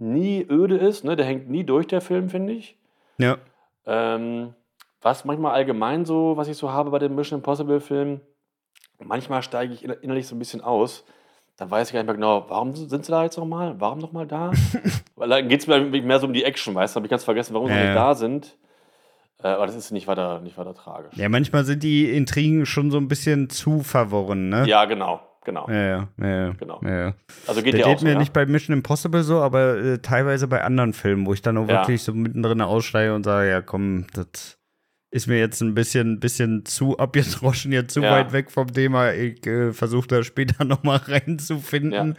[0.00, 1.04] nie öde ist.
[1.04, 1.16] Ne?
[1.16, 2.76] Der hängt nie durch, der Film, finde ich.
[3.18, 3.38] Ja.
[3.86, 4.54] Ähm,
[5.00, 8.20] was manchmal allgemein so, was ich so habe bei den Mission Impossible Filmen,
[8.98, 11.04] manchmal steige ich innerlich so ein bisschen aus
[11.60, 13.74] dann weiß ich gar nicht mehr genau, warum sind sie da jetzt nochmal?
[13.78, 14.50] Warum nochmal da?
[15.16, 16.96] Weil dann geht es mir mehr so um die Action, weißt du?
[16.96, 18.56] Habe ich ganz vergessen, warum ja, sie nicht da sind.
[19.42, 21.14] Äh, aber das ist nicht weiter, nicht weiter tragisch.
[21.18, 24.66] Ja, manchmal sind die Intrigen schon so ein bisschen zu verworren, ne?
[24.66, 25.20] Ja, genau.
[25.44, 25.66] Genau.
[25.68, 26.50] Ja, ja, ja.
[26.52, 26.80] Genau.
[26.82, 27.14] Ja,
[27.46, 28.18] Also geht das geht auch so, mir ja?
[28.18, 31.66] nicht bei Mission Impossible so, aber äh, teilweise bei anderen Filmen, wo ich dann auch
[31.66, 34.58] wirklich so mittendrin aussteige und sage, ja komm, das
[35.10, 38.12] ist mir jetzt ein bisschen, bisschen zu abgedroschen, jetzt zu ja.
[38.12, 39.12] weit weg vom Thema.
[39.12, 42.16] Ich äh, versuche da später nochmal reinzufinden.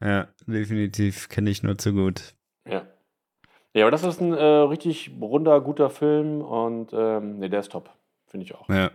[0.00, 2.34] Ja, ja definitiv kenne ich nur zu gut.
[2.68, 2.86] Ja.
[3.74, 7.72] Ja, aber das ist ein äh, richtig runder, guter Film und ähm, nee, der ist
[7.72, 7.90] top.
[8.26, 8.68] Finde ich auch.
[8.68, 8.90] Ja.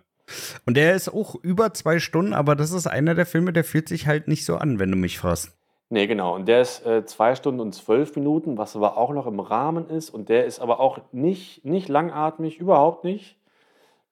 [0.65, 3.89] Und der ist auch über zwei Stunden, aber das ist einer der Filme, der fühlt
[3.89, 5.57] sich halt nicht so an, wenn du mich fragst.
[5.89, 6.36] Nee, genau.
[6.36, 9.89] Und der ist äh, zwei Stunden und zwölf Minuten, was aber auch noch im Rahmen
[9.89, 10.09] ist.
[10.09, 13.38] Und der ist aber auch nicht, nicht langatmig, überhaupt nicht.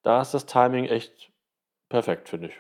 [0.04, 1.32] Da ist das Timing echt
[1.88, 2.54] perfekt, finde ich.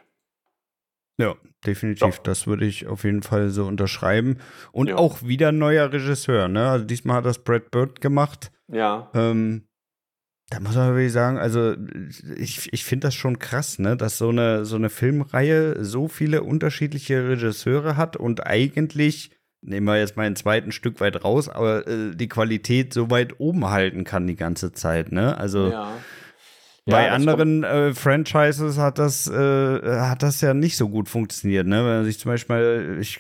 [1.17, 1.35] Ja,
[1.65, 2.15] definitiv.
[2.15, 2.23] Ja.
[2.23, 4.37] Das würde ich auf jeden Fall so unterschreiben.
[4.71, 4.95] Und ja.
[4.95, 6.69] auch wieder neuer Regisseur, ne?
[6.69, 8.53] Also diesmal hat das Brad Bird gemacht.
[8.69, 9.09] Ja.
[9.13, 9.67] Ähm,
[10.49, 11.75] da muss man wirklich sagen, also
[12.37, 16.43] ich, ich finde das schon krass, ne, dass so eine, so eine Filmreihe so viele
[16.43, 19.31] unterschiedliche Regisseure hat und eigentlich,
[19.61, 23.39] nehmen wir jetzt mal ein zweites Stück weit raus, aber äh, die Qualität so weit
[23.39, 25.37] oben halten kann die ganze Zeit, ne?
[25.37, 25.93] Also ja.
[26.85, 31.67] Bei ja, anderen äh, Franchises hat das, äh, hat das ja nicht so gut funktioniert.
[31.67, 31.75] Ne?
[31.75, 33.19] Wenn man sich zum Beispiel, ich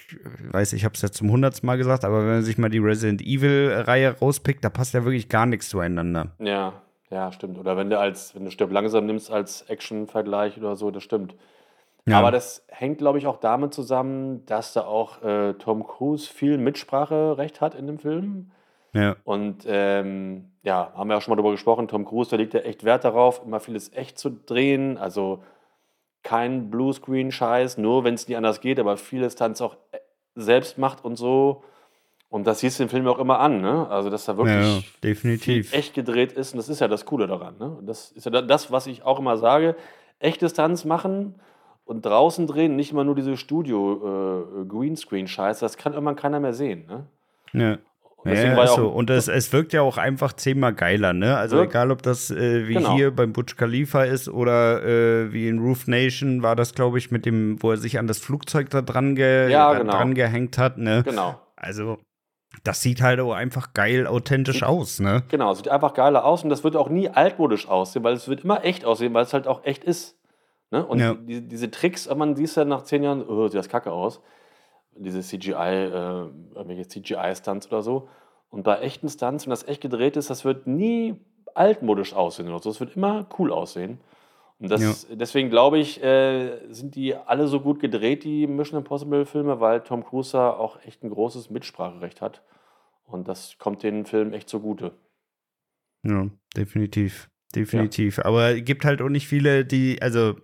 [0.49, 2.79] weiß, ich habe es ja zum hundertsten Mal gesagt, aber wenn man sich mal die
[2.79, 6.35] Resident Evil-Reihe rauspickt, da passt ja wirklich gar nichts zueinander.
[6.39, 7.57] Ja, ja, stimmt.
[7.57, 11.35] Oder wenn du als, wenn du Stirb langsam nimmst als Action-Vergleich oder so, das stimmt.
[12.05, 12.19] Ja.
[12.19, 16.57] Aber das hängt, glaube ich, auch damit zusammen, dass da auch äh, Tom Cruise viel
[16.57, 18.51] Mitspracherecht hat in dem Film.
[18.93, 19.15] Ja.
[19.23, 22.61] Und ähm, ja, haben wir auch schon mal darüber gesprochen, Tom Cruise, da legt ja
[22.61, 24.97] echt Wert darauf, immer vieles echt zu drehen.
[24.97, 25.43] Also
[26.23, 29.99] kein Bluescreen-Scheiß, nur wenn es nie anders geht, aber vieles dann auch äh,
[30.35, 31.63] selbst macht und so.
[32.29, 33.87] Und das siehst du im Film auch immer an, ne?
[33.89, 35.73] Also, dass da wirklich ja, definitiv.
[35.73, 36.53] echt gedreht ist.
[36.53, 37.79] Und das ist ja das Coole daran, ne?
[37.81, 39.75] Das ist ja das, was ich auch immer sage.
[40.19, 41.33] Echte Stunts machen
[41.85, 45.59] und draußen drehen, nicht immer nur diese Studio-Greenscreen-Scheiße.
[45.59, 47.07] Äh, das kann irgendwann keiner mehr sehen, ne?
[47.51, 47.79] Ja.
[48.17, 48.89] Und, ja, so.
[48.89, 51.37] und es, es wirkt ja auch einfach zehnmal geiler, ne?
[51.37, 52.93] Also wirkt, egal, ob das äh, wie genau.
[52.93, 57.11] hier beim Butch Khalifa ist oder äh, wie in Roof Nation war das, glaube ich,
[57.11, 59.93] mit dem, wo er sich an das Flugzeug da dran, ge ja, genau.
[59.93, 61.03] dran gehängt hat, ne?
[61.05, 61.39] Genau.
[61.55, 61.97] Also
[62.63, 65.23] das sieht halt auch einfach geil authentisch aus, ne?
[65.29, 68.43] Genau, sieht einfach geiler aus und das wird auch nie altmodisch aussehen, weil es wird
[68.43, 70.17] immer echt aussehen, weil es halt auch echt ist.
[70.71, 70.85] Ne?
[70.85, 71.13] Und ja.
[71.13, 74.21] die, diese Tricks, man sieht ja nach zehn Jahren, oh, sieht das kacke aus.
[74.95, 75.89] Diese CGI, äh,
[76.55, 78.09] irgendwelche CGI-Stunts oder so.
[78.49, 81.15] Und bei echten Stunts, wenn das echt gedreht ist, das wird nie
[81.55, 82.69] altmodisch aussehen oder so.
[82.69, 83.99] Es wird immer cool aussehen.
[84.59, 85.15] Und das, ja.
[85.15, 90.03] deswegen glaube ich, äh, sind die alle so gut gedreht, die Mission Impossible-Filme, weil Tom
[90.03, 92.43] Cruise auch echt ein großes Mitspracherecht hat.
[93.05, 94.91] Und das kommt den Film echt zugute.
[96.03, 97.29] Ja, definitiv.
[97.55, 98.17] Definitiv.
[98.17, 98.25] Ja.
[98.25, 100.35] Aber es gibt halt auch nicht viele, die, also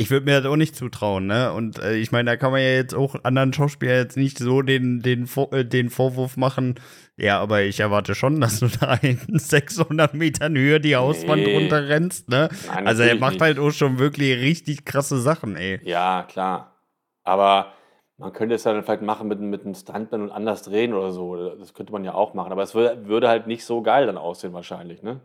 [0.00, 1.52] ich würde mir das auch nicht zutrauen, ne?
[1.52, 4.62] Und äh, ich meine, da kann man ja jetzt auch anderen Schauspielern jetzt nicht so
[4.62, 6.76] den, den, äh, den Vorwurf machen.
[7.16, 11.52] Ja, aber ich erwarte schon, dass du da in 600 Metern Höhe die Hauswand nee.
[11.52, 12.48] runterrennst, ne?
[12.68, 13.42] Nein, also er macht nicht.
[13.42, 15.80] halt auch schon wirklich richtig krasse Sachen, ey.
[15.82, 16.76] Ja, klar.
[17.24, 17.72] Aber
[18.18, 21.56] man könnte es dann vielleicht machen mit, mit einem Stuntman und anders drehen oder so.
[21.56, 22.52] Das könnte man ja auch machen.
[22.52, 25.20] Aber es würde, würde halt nicht so geil dann aussehen wahrscheinlich, ne?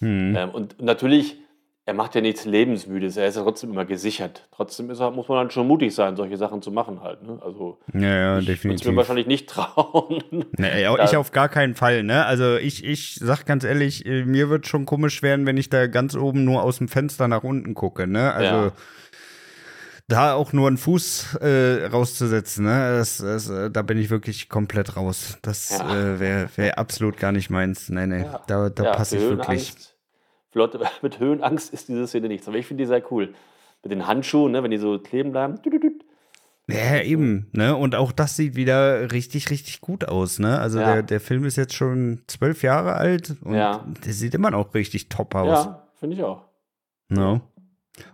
[0.00, 0.36] Hm.
[0.36, 1.38] Ähm, und natürlich
[1.84, 4.46] er macht ja nichts Lebensmüdes, er ist ja trotzdem immer gesichert.
[4.52, 7.24] Trotzdem er, muss man dann schon mutig sein, solche Sachen zu machen halt.
[7.24, 7.40] Ne?
[7.44, 8.88] Also ja, ja, ich definitiv.
[8.88, 10.22] mir wahrscheinlich nicht trauen.
[10.58, 12.24] Nee, ich auf gar keinen Fall, ne?
[12.24, 15.88] Also ich, ich sag ganz ehrlich, äh, mir wird schon komisch werden, wenn ich da
[15.88, 18.32] ganz oben nur aus dem Fenster nach unten gucke, ne?
[18.32, 18.72] Also ja.
[20.06, 22.96] da auch nur einen Fuß äh, rauszusetzen, ne?
[22.98, 25.38] Das, das, äh, da bin ich wirklich komplett raus.
[25.42, 26.14] Das ja.
[26.14, 27.88] äh, wäre wär absolut gar nicht meins.
[27.88, 28.40] Nee, nee, ja.
[28.46, 29.70] da, da passe ich wirklich.
[29.70, 29.91] Angst
[30.52, 32.46] für Leute mit Höhenangst ist diese Szene nichts.
[32.46, 33.34] Aber ich finde die sehr cool.
[33.82, 35.58] Mit den Handschuhen, ne, wenn die so kleben bleiben.
[36.68, 37.74] Ja, eben, ne?
[37.74, 40.60] Und auch das sieht wieder richtig, richtig gut aus, ne?
[40.60, 40.94] Also ja.
[40.94, 43.84] der, der Film ist jetzt schon zwölf Jahre alt und ja.
[44.06, 45.64] der sieht immer noch richtig top aus.
[45.64, 46.44] Ja, finde ich auch.
[47.08, 47.40] No.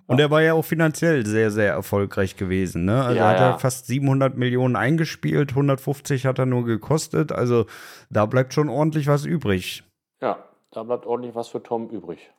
[0.07, 2.87] Und er war ja auch finanziell sehr, sehr erfolgreich gewesen.
[2.87, 3.05] Ne?
[3.05, 3.59] Also ja, hat er ja.
[3.59, 7.31] fast 700 Millionen eingespielt, 150 hat er nur gekostet.
[7.31, 7.67] Also
[8.09, 9.85] da bleibt schon ordentlich was übrig.
[10.21, 10.48] Ja,
[10.79, 12.31] da bleibt ordentlich was für Tom übrig.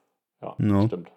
[0.42, 0.88] Ja, no.
[0.88, 1.12] stimmt.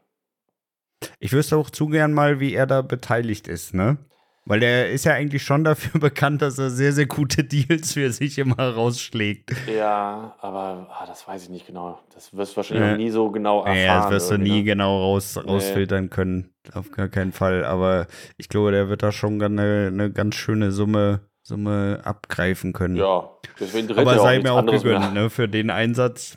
[1.21, 3.99] Ich wüsste auch zu gern mal, wie er da beteiligt ist, ne?
[4.45, 8.11] Weil er ist ja eigentlich schon dafür bekannt, dass er sehr, sehr gute Deals für
[8.11, 9.53] sich immer rausschlägt.
[9.73, 12.01] Ja, aber ah, das weiß ich nicht genau.
[12.13, 12.97] Das wirst du wahrscheinlich ja.
[12.97, 13.79] nie so genau erfahren.
[13.79, 14.65] Ja, das wirst du nie ne?
[14.65, 16.11] genau raus, rausfiltern nee.
[16.11, 16.55] können.
[16.75, 17.65] Auf gar keinen Fall.
[17.65, 22.97] Aber ich glaube, der wird da schon eine, eine ganz schöne Summe, Summe abgreifen können.
[22.97, 25.31] Ja, deswegen Aber sei mir auch gegönnt, ne?
[25.31, 26.37] Für den Einsatz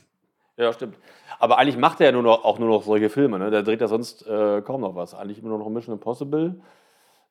[0.58, 0.98] ja, stimmt.
[1.40, 3.40] Aber eigentlich macht er ja nur noch, auch nur noch solche Filme.
[3.40, 3.52] Ne?
[3.52, 5.14] Der dreht ja sonst äh, kaum noch was.
[5.14, 6.62] Eigentlich immer nur noch Mission Impossible.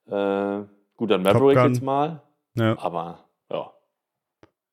[0.06, 0.60] Äh,
[0.96, 2.20] gut, dann Maverick jetzt mal.
[2.54, 2.76] Ja.
[2.78, 3.72] Aber ja,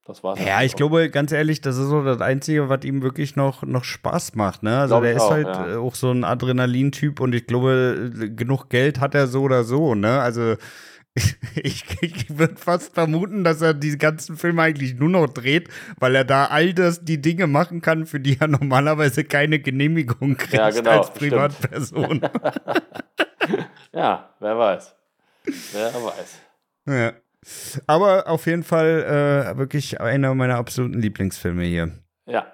[0.05, 0.39] das war's.
[0.43, 0.77] Ja, ich auch.
[0.77, 4.63] glaube, ganz ehrlich, das ist so das Einzige, was ihm wirklich noch, noch Spaß macht.
[4.63, 4.77] Ne?
[4.77, 5.79] Also, der ist auch, halt ja.
[5.79, 9.95] auch so ein Adrenalin-Typ und ich glaube, genug Geld hat er so oder so.
[9.95, 10.19] Ne?
[10.19, 10.55] Also,
[11.55, 16.15] ich, ich würde fast vermuten, dass er die ganzen Filme eigentlich nur noch dreht, weil
[16.15, 20.53] er da all das die Dinge machen kann, für die er normalerweise keine Genehmigung kriegt
[20.53, 22.21] ja, genau, als Privatperson.
[23.93, 24.95] ja, wer weiß.
[25.73, 26.39] Wer weiß.
[26.87, 27.13] Ja.
[27.87, 31.91] Aber auf jeden Fall äh, wirklich einer meiner absoluten Lieblingsfilme hier.
[32.27, 32.45] Ja,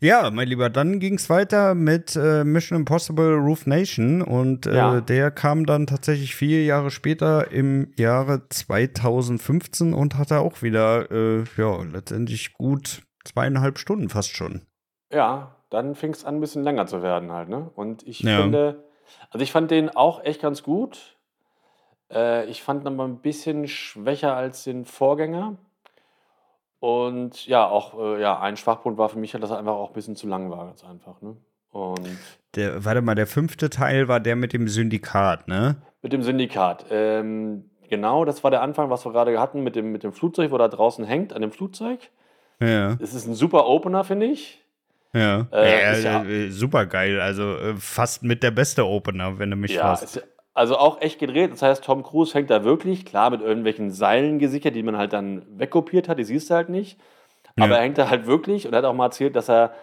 [0.00, 4.74] ja, mein Lieber, dann ging es weiter mit äh, Mission Impossible Roof Nation und äh,
[4.74, 5.00] ja.
[5.00, 11.44] der kam dann tatsächlich vier Jahre später im Jahre 2015 und hatte auch wieder, äh,
[11.56, 14.62] ja, letztendlich gut zweieinhalb Stunden fast schon.
[15.12, 17.70] Ja, dann fing es an, ein bisschen länger zu werden halt, ne?
[17.74, 18.42] Und ich ja.
[18.42, 18.84] finde,
[19.30, 21.18] also ich fand den auch echt ganz gut.
[22.10, 25.56] Äh, ich fand ihn aber ein bisschen schwächer als den Vorgänger.
[26.80, 29.94] Und ja, auch äh, ja, ein Schwachpunkt war für mich, dass er einfach auch ein
[29.94, 31.20] bisschen zu lang war, ganz einfach.
[31.20, 31.36] Ne?
[31.72, 32.08] Und
[32.56, 35.76] der, warte mal, der fünfte Teil war der mit dem Syndikat, ne?
[36.02, 36.86] Mit dem Syndikat.
[36.90, 40.50] Ähm, genau, das war der Anfang, was wir gerade hatten mit dem, mit dem Flugzeug,
[40.50, 42.00] wo da draußen hängt, an dem Flugzeug.
[42.60, 42.96] Ja.
[43.00, 44.64] Es ist ein super Opener, finde ich.
[45.12, 47.20] Ja, äh, ja, ja äh, super geil.
[47.20, 50.16] Also äh, fast mit der beste Opener, wenn du mich ja, fragst.
[50.16, 51.52] Ist, also auch echt gedreht.
[51.52, 55.12] Das heißt, Tom Cruise hängt da wirklich, klar, mit irgendwelchen Seilen gesichert, die man halt
[55.12, 56.98] dann wegkopiert hat, die siehst du halt nicht.
[57.56, 57.64] Ja.
[57.64, 59.74] Aber er hängt da halt wirklich und er hat auch mal erzählt, dass er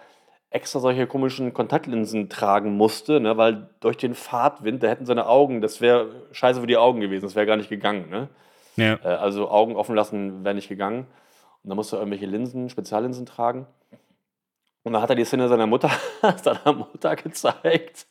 [0.50, 5.60] extra solche komischen Kontaktlinsen tragen musste, ne, weil durch den Fahrtwind, da hätten seine Augen,
[5.60, 8.08] das wäre scheiße für die Augen gewesen, das wäre gar nicht gegangen.
[8.08, 8.28] Ne?
[8.76, 8.94] Ja.
[9.04, 11.06] Äh, also Augen offen lassen wäre nicht gegangen.
[11.62, 13.66] Und da musste er irgendwelche Linsen, Speziallinsen tragen.
[14.84, 15.90] Und dann hat er die Szene seiner Mutter,
[16.42, 18.06] seiner Mutter gezeigt.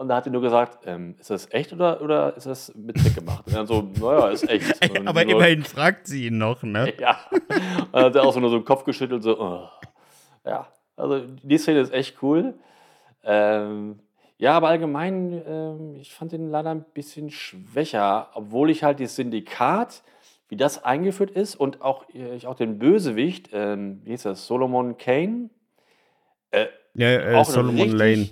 [0.00, 2.96] Und da hat er nur gesagt, ähm, ist das echt oder, oder ist das mit
[2.96, 3.46] Trick gemacht?
[3.46, 4.80] Und dann so, naja, ist echt.
[4.80, 6.94] Ey, aber nur, immerhin fragt sie ihn noch, ne?
[6.98, 7.18] Ja.
[7.30, 9.68] Und dann hat er auch so nur so den Kopf geschüttelt, so, oh.
[10.46, 10.68] ja.
[10.96, 12.54] Also die Szene ist echt cool.
[13.24, 13.98] Ähm,
[14.38, 19.16] ja, aber allgemein, ähm, ich fand den leider ein bisschen schwächer, obwohl ich halt das
[19.16, 20.02] Syndikat,
[20.48, 24.46] wie das eingeführt ist und auch, äh, ich auch den Bösewicht, ähm, wie hieß das,
[24.46, 25.50] Solomon Kane?
[26.52, 28.30] Äh, ja, äh, Solomon Lane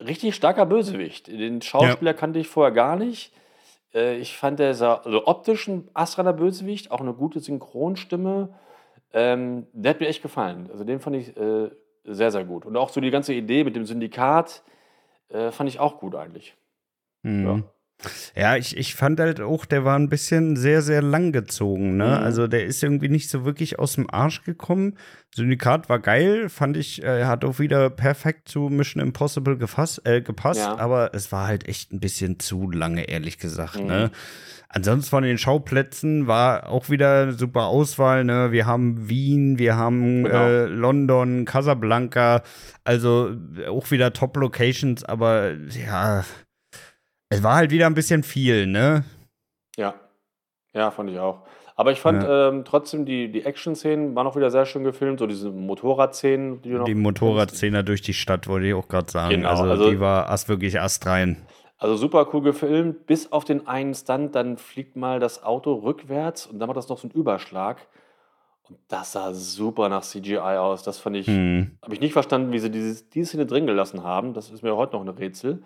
[0.00, 1.28] richtig starker Bösewicht.
[1.28, 2.16] Den Schauspieler ja.
[2.16, 3.32] kannte ich vorher gar nicht.
[3.94, 8.54] Äh, ich fand, der sah also optisch ein astraler Bösewicht, auch eine gute Synchronstimme.
[9.12, 10.68] Ähm, der hat mir echt gefallen.
[10.70, 11.70] Also den fand ich äh,
[12.04, 12.66] sehr, sehr gut.
[12.66, 14.62] Und auch so die ganze Idee mit dem Syndikat
[15.28, 16.56] äh, fand ich auch gut eigentlich.
[17.22, 17.46] Mhm.
[17.46, 17.62] Ja.
[18.34, 21.96] Ja, ich, ich fand halt auch, der war ein bisschen sehr, sehr lang gezogen.
[21.96, 22.06] Ne?
[22.06, 22.24] Mhm.
[22.24, 24.98] Also der ist irgendwie nicht so wirklich aus dem Arsch gekommen.
[25.34, 30.02] Syndikat war geil, fand ich, äh, er hat auch wieder perfekt zu Mission Impossible gefasst,
[30.04, 30.78] äh, gepasst, ja.
[30.78, 33.76] aber es war halt echt ein bisschen zu lange, ehrlich gesagt.
[33.76, 33.82] Ne?
[33.82, 33.88] Mhm.
[33.88, 34.10] Ne?
[34.68, 38.24] Ansonsten von den Schauplätzen war auch wieder eine super Auswahl.
[38.24, 38.52] Ne?
[38.52, 40.46] Wir haben Wien, wir haben genau.
[40.46, 42.42] äh, London, Casablanca,
[42.84, 43.30] also
[43.68, 46.24] auch wieder Top-Locations, aber ja
[47.28, 49.04] es war halt wieder ein bisschen viel, ne?
[49.76, 49.94] Ja.
[50.72, 51.42] Ja, fand ich auch.
[51.78, 52.48] Aber ich fand ja.
[52.48, 55.18] ähm, trotzdem, die, die Action-Szenen waren auch wieder sehr schön gefilmt.
[55.18, 56.78] So diese Motorradszenen, die.
[56.84, 59.30] Die Motorradszene durch die Stadt, wollte ich auch gerade sagen.
[59.30, 61.36] Genau, also, also, die war ast, wirklich astrein.
[61.78, 66.46] Also super cool gefilmt, bis auf den einen Stunt, dann fliegt mal das Auto rückwärts
[66.46, 67.86] und dann macht das noch so einen Überschlag.
[68.62, 70.82] Und das sah super nach CGI aus.
[70.82, 71.78] Das fand ich, hm.
[71.82, 74.32] habe ich nicht verstanden, wie sie diese, diese Szene drin gelassen haben.
[74.32, 75.62] Das ist mir heute noch ein Rätsel.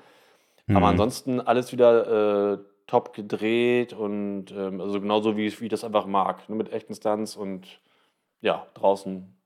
[0.70, 0.76] Mhm.
[0.76, 5.84] Aber ansonsten alles wieder äh, top gedreht und ähm, also genauso wie, wie ich das
[5.84, 6.48] einfach mag.
[6.48, 7.80] Nur mit echten Stunts und
[8.40, 9.36] ja, draußen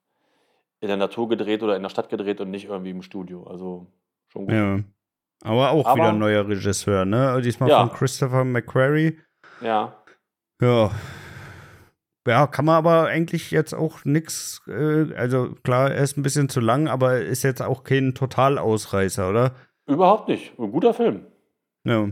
[0.80, 3.44] in der Natur gedreht oder in der Stadt gedreht und nicht irgendwie im Studio.
[3.44, 3.86] Also
[4.28, 4.54] schon gut.
[4.54, 4.80] Ja.
[5.42, 7.40] Aber auch Aber, wieder ein neuer Regisseur, ne?
[7.42, 7.80] Diesmal ja.
[7.80, 9.18] von Christopher McQuarrie.
[9.62, 9.94] Ja.
[10.60, 10.90] Ja.
[12.26, 16.48] Ja, kann man aber eigentlich jetzt auch nichts, äh, also klar, er ist ein bisschen
[16.48, 19.54] zu lang, aber ist jetzt auch kein Totalausreißer, oder?
[19.86, 20.58] Überhaupt nicht.
[20.58, 21.26] Ein guter Film.
[21.84, 22.10] Ja.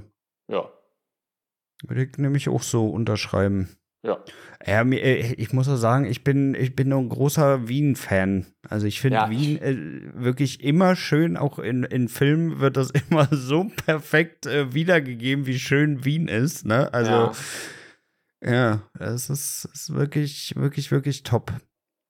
[0.48, 0.68] Ja.
[1.84, 3.76] Würde ich nämlich auch so unterschreiben.
[4.04, 4.18] Ja.
[4.66, 8.46] ja äh, ich muss auch sagen, ich bin, ich bin ein großer Wien-Fan.
[8.68, 9.30] Also ich finde ja.
[9.30, 9.76] Wien äh,
[10.14, 15.58] wirklich immer schön, auch in, in Filmen wird das immer so perfekt äh, wiedergegeben, wie
[15.58, 16.66] schön Wien ist.
[16.66, 16.92] Ne?
[16.92, 17.32] Also
[18.42, 21.52] ja, ja es ist, ist wirklich, wirklich, wirklich top.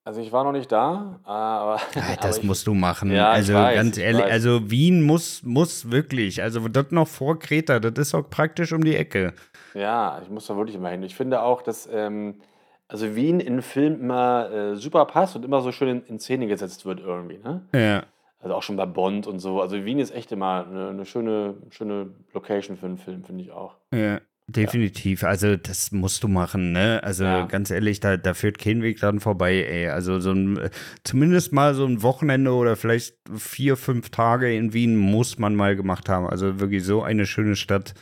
[0.04, 1.80] Also ich war noch nicht da, aber.
[1.94, 3.12] Ja, das aber musst du machen.
[3.12, 6.42] Ja, also weiß, ganz ehrlich, also Wien muss, muss wirklich.
[6.42, 9.32] Also das noch vor Kreta, das ist auch praktisch um die Ecke.
[9.74, 11.02] Ja, ich muss da wirklich immer hin.
[11.04, 12.40] Ich finde auch, dass ähm,
[12.88, 16.46] also Wien in Film immer äh, super passt und immer so schön in, in, Szene
[16.48, 17.62] gesetzt wird irgendwie, ne?
[17.72, 18.02] Ja.
[18.40, 19.60] Also auch schon bei Bond und so.
[19.60, 23.52] Also Wien ist echt immer eine, eine schöne, schöne Location für einen Film, finde ich
[23.52, 23.76] auch.
[23.94, 24.18] Ja.
[24.56, 25.28] Definitiv, ja.
[25.28, 27.00] also das musst du machen, ne?
[27.02, 27.46] Also ja.
[27.46, 29.88] ganz ehrlich, da, da führt kein Weg dran vorbei, ey.
[29.88, 30.70] Also so ein,
[31.04, 35.76] zumindest mal so ein Wochenende oder vielleicht vier, fünf Tage in Wien muss man mal
[35.76, 36.26] gemacht haben.
[36.26, 37.94] Also wirklich so eine schöne Stadt.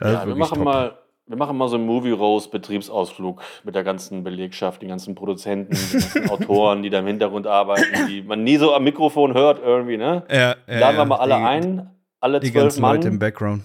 [0.00, 0.64] Ja, wir machen top.
[0.64, 5.14] mal, wir machen mal so einen Movie Rose Betriebsausflug mit der ganzen Belegschaft, den ganzen
[5.14, 9.34] Produzenten, den ganzen Autoren, die da im Hintergrund arbeiten, die man nie so am Mikrofon
[9.34, 10.24] hört irgendwie, ne?
[10.30, 11.90] Ja, ja Laden wir mal alle die, ein,
[12.20, 12.96] alle die zwölf ganzen Mann.
[12.96, 13.62] Leute im Background.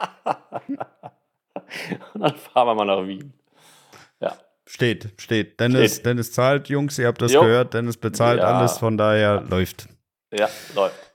[2.14, 3.32] Und dann fahren wir mal nach Wien.
[4.20, 4.36] Ja.
[4.66, 5.58] Steht, steht.
[5.60, 6.06] Dennis, steht.
[6.06, 7.40] Dennis zahlt, Jungs, ihr habt das jo.
[7.40, 7.74] gehört.
[7.74, 8.44] Dennis bezahlt ja.
[8.44, 9.88] alles, von daher läuft.
[10.32, 11.09] Ja, läuft.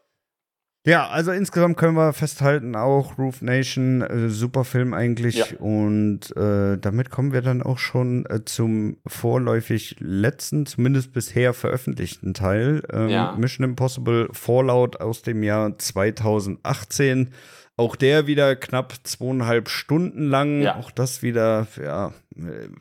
[0.86, 5.36] Ja, also insgesamt können wir festhalten, auch Roof Nation, äh, super Film eigentlich.
[5.36, 5.45] Ja.
[5.57, 12.36] Und äh, damit kommen wir dann auch schon äh, zum vorläufig letzten, zumindest bisher veröffentlichten
[12.36, 12.83] Teil.
[12.93, 13.36] Ähm, ja.
[13.36, 17.31] Mission Impossible Fallout aus dem Jahr 2018.
[17.77, 20.61] Auch der wieder knapp zweieinhalb Stunden lang.
[20.61, 20.77] Ja.
[20.77, 22.13] Auch das wieder, ja,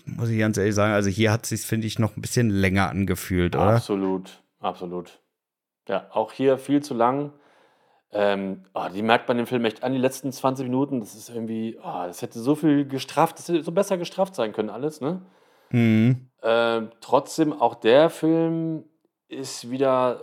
[0.04, 0.92] muss ich ganz ehrlich sagen.
[0.92, 3.76] Also hier hat sich, finde ich, noch ein bisschen länger angefühlt, oder?
[3.76, 5.20] Absolut, absolut.
[5.88, 7.32] Ja, auch hier viel zu lang.
[8.14, 11.00] Ähm, oh, die merkt man im Film echt an, die letzten 20 Minuten.
[11.00, 14.52] Das ist irgendwie, oh, das hätte so viel gestrafft, das hätte so besser gestrafft sein
[14.52, 15.20] können, alles, ne?
[15.70, 16.28] Mhm.
[16.42, 18.84] Ähm, trotzdem, auch der Film
[19.28, 20.20] ist wieder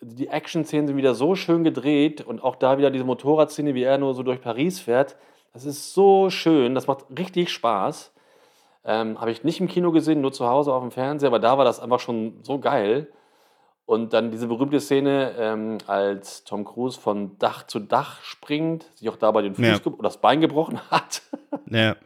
[0.00, 3.98] die Action-Szenen sind wieder so schön gedreht und auch da wieder diese Motorradszene, wie er
[3.98, 5.16] nur so durch Paris fährt.
[5.52, 8.12] Das ist so schön, das macht richtig Spaß.
[8.84, 11.58] Ähm, Habe ich nicht im Kino gesehen, nur zu Hause auf dem Fernseher, aber da
[11.58, 13.08] war das einfach schon so geil.
[13.90, 19.08] Und dann diese berühmte Szene, ähm, als Tom Cruise von Dach zu Dach springt, sich
[19.08, 19.80] auch dabei den Fuß ja.
[19.84, 21.22] oder das Bein gebrochen hat.
[21.68, 21.96] Ja,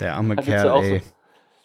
[0.00, 0.98] der arme Kerl, ja ey.
[0.98, 1.04] So,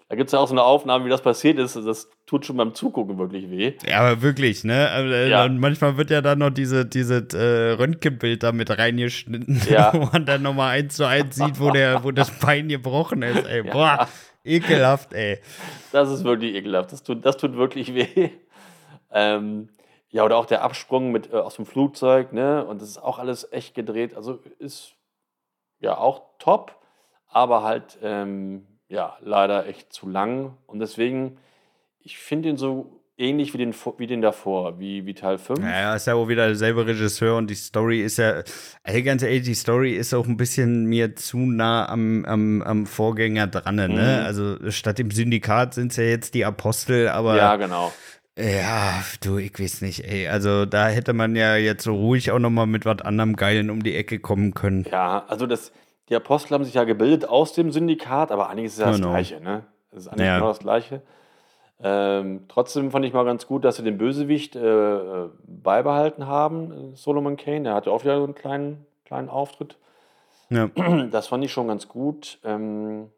[0.10, 1.76] da gibt es ja auch so eine Aufnahme, wie das passiert ist.
[1.76, 3.74] Das tut schon beim Zugucken wirklich weh.
[3.84, 4.89] Ja, aber wirklich, ne?
[4.89, 5.43] Also, äh, ja.
[5.45, 9.91] Und manchmal wird ja dann noch diese, diese äh, Röntgenbild da mit reingeschnitten, ja.
[9.91, 13.43] wo man dann nochmal eins zu eins sieht, wo, der, wo das Bein gebrochen ist.
[13.47, 14.08] Ey, boah,
[14.45, 15.39] ekelhaft, ey.
[15.91, 16.91] Das ist wirklich ekelhaft.
[16.91, 18.30] Das tut, das tut wirklich weh.
[19.12, 19.70] Ähm,
[20.10, 22.66] ja, oder auch der Absprung mit, äh, aus dem Flugzeug, ne?
[22.66, 24.16] Und das ist auch alles echt gedreht.
[24.16, 24.93] Also ist
[25.80, 26.76] ja auch top,
[27.28, 27.97] aber halt.
[28.01, 30.58] Ähm, ja, leider echt zu lang.
[30.66, 31.38] Und deswegen,
[31.99, 35.60] ich finde ihn so ähnlich wie den, wie den davor, wie, wie Teil 5.
[35.60, 38.43] Ja, ist ja auch wieder derselbe Regisseur und die Story ist ja,
[38.84, 42.86] ey, ganz ehrlich, die Story ist auch ein bisschen mir zu nah am, am, am
[42.86, 43.88] Vorgänger dran, ne?
[43.88, 44.26] Mhm.
[44.26, 47.36] Also statt dem Syndikat sind es ja jetzt die Apostel, aber.
[47.36, 47.91] Ja, genau.
[48.38, 50.27] Ja, du, ich weiß nicht, ey.
[50.27, 53.71] Also da hätte man ja jetzt so ruhig auch noch mal mit was anderem Geilen
[53.71, 54.85] um die Ecke kommen können.
[54.91, 55.71] Ja, also das,
[56.09, 59.07] die Apostel haben sich ja gebildet aus dem Syndikat, aber eigentlich ist es ja genau.
[59.07, 59.63] das Gleiche, ne?
[59.91, 60.35] Das ist eigentlich ja.
[60.35, 61.01] genau das Gleiche.
[61.79, 66.95] Ähm, trotzdem fand ich mal ganz gut, dass sie den Bösewicht äh, äh beibehalten haben,
[66.95, 67.63] Solomon Kane.
[67.63, 69.77] Der hatte auch wieder so einen kleinen, kleinen Auftritt.
[70.49, 70.69] Ja.
[71.11, 72.39] Das fand ich schon ganz gut.
[72.43, 73.09] Ähm,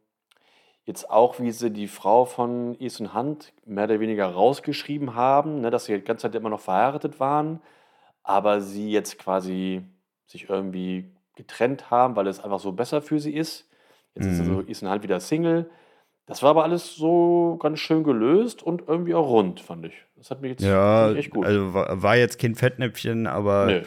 [0.90, 5.70] jetzt auch, wie sie die Frau von Ethan Hunt mehr oder weniger rausgeschrieben haben, ne,
[5.70, 7.62] dass sie die ganze Zeit immer noch verheiratet waren,
[8.24, 9.84] aber sie jetzt quasi
[10.26, 13.70] sich irgendwie getrennt haben, weil es einfach so besser für sie ist.
[14.16, 14.34] Jetzt mhm.
[14.34, 15.70] ist also Ethan Hunt wieder Single.
[16.26, 19.94] Das war aber alles so ganz schön gelöst und irgendwie auch rund, fand ich.
[20.16, 21.46] Das hat mich jetzt ja, echt gut.
[21.46, 23.66] Also war, war, jetzt kein Fettnäpfchen, aber.
[23.68, 23.82] Nee.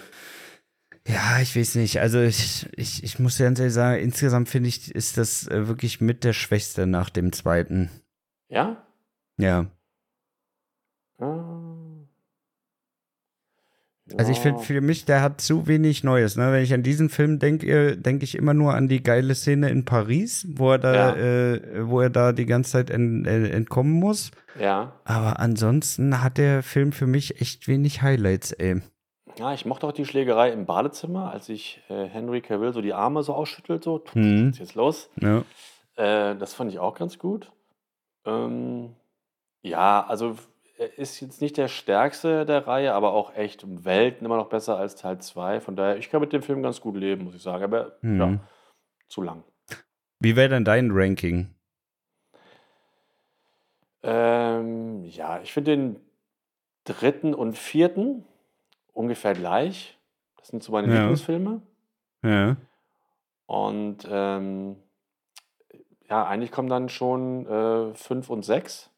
[1.06, 2.00] Ja, ich weiß nicht.
[2.00, 6.00] Also ich, ich, ich muss ganz ehrlich sagen, insgesamt finde ich, ist das äh, wirklich
[6.00, 7.90] mit der Schwächste nach dem zweiten.
[8.48, 8.86] Ja?
[9.36, 9.66] Ja.
[11.18, 11.72] Ah.
[14.18, 16.36] Also ich finde für mich, der hat zu wenig Neues.
[16.36, 16.52] Ne?
[16.52, 19.84] Wenn ich an diesen Film denke, denke ich immer nur an die geile Szene in
[19.84, 21.16] Paris, wo er da, ja.
[21.16, 24.30] äh, wo er da die ganze Zeit ent, äh, entkommen muss.
[24.58, 24.92] Ja.
[25.04, 28.82] Aber ansonsten hat der Film für mich echt wenig Highlights, ey.
[29.38, 32.92] Ja, ich mochte auch die Schlägerei im Badezimmer, als sich äh, Henry Cavill so die
[32.92, 34.48] Arme so ausschüttelt, so, mhm.
[34.48, 35.10] was ist jetzt los?
[35.20, 35.42] Ja.
[35.96, 37.50] Äh, das fand ich auch ganz gut.
[38.24, 38.94] Ähm,
[39.62, 40.36] ja, also
[40.78, 44.48] er ist jetzt nicht der stärkste der Reihe, aber auch echt um Welten immer noch
[44.48, 45.60] besser als Teil 2.
[45.60, 47.64] Von daher, ich kann mit dem Film ganz gut leben, muss ich sagen.
[47.64, 48.20] Aber mhm.
[48.20, 48.38] ja,
[49.08, 49.44] zu lang.
[50.18, 51.54] Wie wäre denn dein Ranking?
[54.02, 55.96] Ähm, ja, ich finde den
[56.84, 58.24] dritten und vierten
[58.92, 59.98] ungefähr gleich.
[60.36, 61.00] Das sind so meine ja.
[61.00, 61.62] Lieblingsfilme.
[62.22, 62.56] Ja.
[63.46, 64.76] Und ähm,
[66.08, 68.92] ja, eigentlich kommen dann schon äh, fünf und sechs.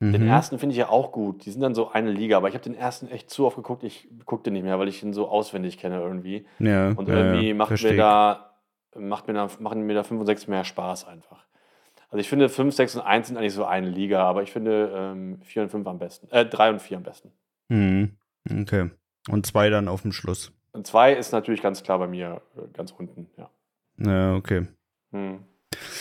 [0.00, 0.28] Den mhm.
[0.28, 1.46] ersten finde ich ja auch gut.
[1.46, 3.84] Die sind dann so eine Liga, aber ich habe den ersten echt zu oft geguckt.
[3.84, 6.44] Ich gucke den nicht mehr, weil ich ihn so auswendig kenne irgendwie.
[6.58, 8.50] Ja, und irgendwie ja, macht mir da,
[8.96, 11.44] macht mir da, machen mir da 5 und 6 mehr Spaß einfach.
[12.10, 14.92] Also ich finde 5, 6 und 1 sind eigentlich so eine Liga, aber ich finde
[14.92, 16.28] ähm, 4 und 5 am besten.
[16.32, 17.30] Äh, 3 und 4 am besten.
[17.68, 18.16] Mhm.
[18.50, 18.90] Okay.
[19.28, 20.52] Und 2 dann auf dem Schluss.
[20.72, 23.50] Und 2 ist natürlich ganz klar bei mir äh, ganz unten, ja.
[23.98, 24.66] Ja, okay.
[25.10, 25.44] Mhm.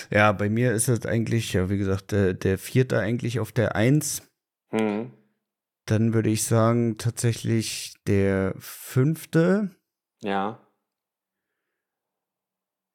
[0.09, 3.75] Ja, bei mir ist es eigentlich, ja, wie gesagt, der, der vierte eigentlich auf der
[3.75, 4.29] Eins.
[4.71, 5.11] Mhm.
[5.85, 9.71] Dann würde ich sagen, tatsächlich der fünfte.
[10.21, 10.59] Ja.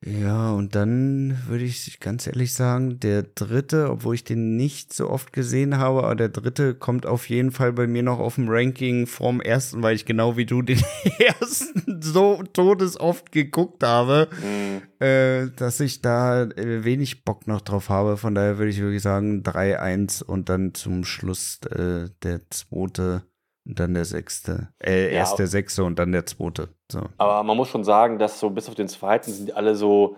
[0.06, 5.10] Ja, und dann würde ich ganz ehrlich sagen, der dritte, obwohl ich den nicht so
[5.10, 8.48] oft gesehen habe, aber der dritte kommt auf jeden Fall bei mir noch auf dem
[8.48, 10.80] Ranking vom ersten, weil ich genau wie du den
[11.18, 15.04] ersten so todesoft geguckt habe, mhm.
[15.04, 18.16] äh, dass ich da äh, wenig Bock noch drauf habe.
[18.16, 23.24] Von daher würde ich wirklich sagen 3-1 und dann zum Schluss äh, der zweite
[23.66, 24.68] und dann der sechste.
[24.82, 26.68] Äh, ja, erst der sechste und dann der zweite.
[26.90, 27.02] So.
[27.18, 30.16] Aber man muss schon sagen, dass so bis auf den zweiten sind die alle so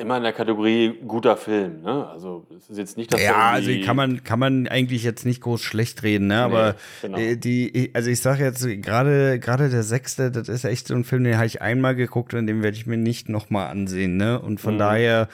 [0.00, 1.82] immer in der Kategorie guter Film.
[1.82, 2.08] Ne?
[2.08, 5.42] Also es ist jetzt nicht, dass ja, also kann man kann man eigentlich jetzt nicht
[5.42, 6.42] groß schlecht reden, ne?
[6.42, 7.18] Aber genau.
[7.18, 11.04] Äh, die, also ich sage jetzt gerade gerade der sechste, das ist echt so ein
[11.04, 14.16] Film, den habe ich einmal geguckt und den werde ich mir nicht noch mal ansehen,
[14.16, 14.40] ne?
[14.40, 14.78] Und von mhm.
[14.78, 15.28] daher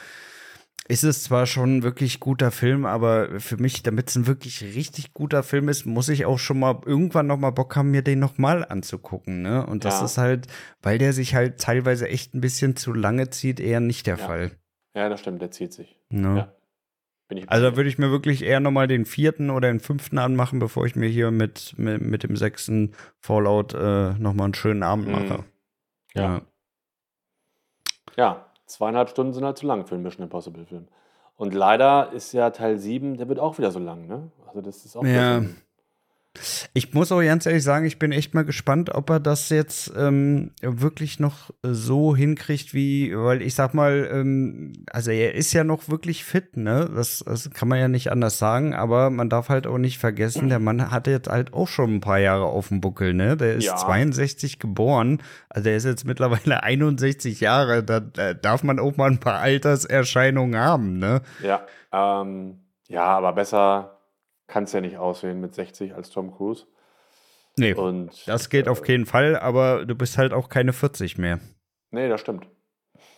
[0.88, 4.62] ist es zwar schon ein wirklich guter Film, aber für mich, damit es ein wirklich
[4.62, 8.02] richtig guter Film ist, muss ich auch schon mal irgendwann noch mal Bock haben, mir
[8.02, 9.42] den noch mal anzugucken.
[9.42, 9.66] Ne?
[9.66, 10.04] Und das ja.
[10.04, 10.46] ist halt,
[10.82, 14.26] weil der sich halt teilweise echt ein bisschen zu lange zieht, eher nicht der ja.
[14.26, 14.50] Fall.
[14.94, 15.98] Ja, das stimmt, der zieht sich.
[16.08, 16.36] No.
[16.36, 16.52] Ja.
[17.48, 20.86] also würde ich mir wirklich eher noch mal den vierten oder den fünften anmachen, bevor
[20.86, 25.08] ich mir hier mit, mit, mit dem sechsten Fallout äh, noch mal einen schönen Abend
[25.08, 25.12] mhm.
[25.12, 25.44] mache.
[26.14, 26.42] Ja.
[28.16, 30.88] Ja, zweieinhalb Stunden sind halt zu lang für einen Mission Impossible-Film.
[31.36, 34.30] Und leider ist ja Teil 7, der wird auch wieder so lang, ne?
[34.46, 35.42] Also das ist auch ja.
[36.74, 39.92] Ich muss auch ganz ehrlich sagen, ich bin echt mal gespannt, ob er das jetzt
[39.96, 45.64] ähm, wirklich noch so hinkriegt, wie, weil ich sag mal, ähm, also er ist ja
[45.64, 46.90] noch wirklich fit, ne?
[46.94, 50.48] Das, das kann man ja nicht anders sagen, aber man darf halt auch nicht vergessen,
[50.48, 53.36] der Mann hatte jetzt halt auch schon ein paar Jahre auf dem Buckel, ne?
[53.36, 53.76] Der ist ja.
[53.76, 59.10] 62 geboren, also der ist jetzt mittlerweile 61 Jahre, da, da darf man auch mal
[59.10, 61.22] ein paar Alterserscheinungen haben, ne?
[61.42, 63.95] Ja, ähm, ja, aber besser
[64.46, 66.66] kann es ja nicht aussehen mit 60 als Tom Cruise.
[67.58, 71.18] Nee, und, das geht äh, auf keinen Fall, aber du bist halt auch keine 40
[71.18, 71.40] mehr.
[71.90, 72.46] Nee, das stimmt.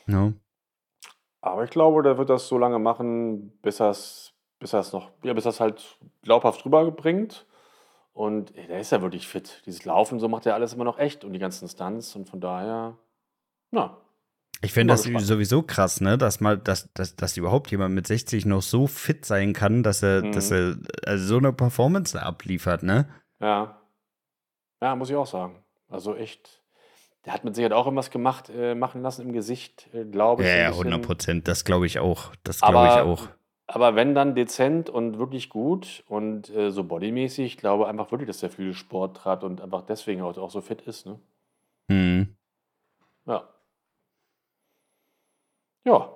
[0.06, 0.32] No.
[1.40, 4.92] Aber ich glaube, der wird das so lange machen, bis er es bis er es
[4.92, 7.46] noch, ja, bis das halt glaubhaft rüberbringt.
[8.12, 9.62] Und ey, der ist ja wirklich fit.
[9.66, 12.40] Dieses Laufen, so macht er alles immer noch echt und die ganzen Stunts und von
[12.40, 12.98] daher,
[13.70, 13.96] na.
[14.60, 15.24] Ich finde das gespannt.
[15.24, 19.24] sowieso krass, ne, dass mal, dass, dass, dass überhaupt jemand mit 60 noch so fit
[19.24, 20.32] sein kann, dass er, mhm.
[20.32, 23.08] dass er also so eine Performance abliefert, ne?
[23.40, 23.80] Ja.
[24.82, 25.62] Ja, muss ich auch sagen.
[25.88, 26.62] Also echt,
[27.24, 30.48] der hat mit Sicherheit auch irgendwas gemacht, äh, machen lassen im Gesicht, äh, glaube ich.
[30.48, 32.32] Ja, ja, 100 Prozent, das glaube ich auch.
[32.42, 33.28] Das glaube ich auch.
[33.70, 38.26] Aber wenn dann dezent und wirklich gut und äh, so bodymäßig, ich glaube einfach wirklich,
[38.26, 41.04] dass er viel Sport treibt und einfach deswegen auch, auch so fit ist.
[41.04, 41.20] Ne?
[41.88, 42.34] Mhm.
[43.26, 43.46] Ja.
[45.88, 46.08] Ja.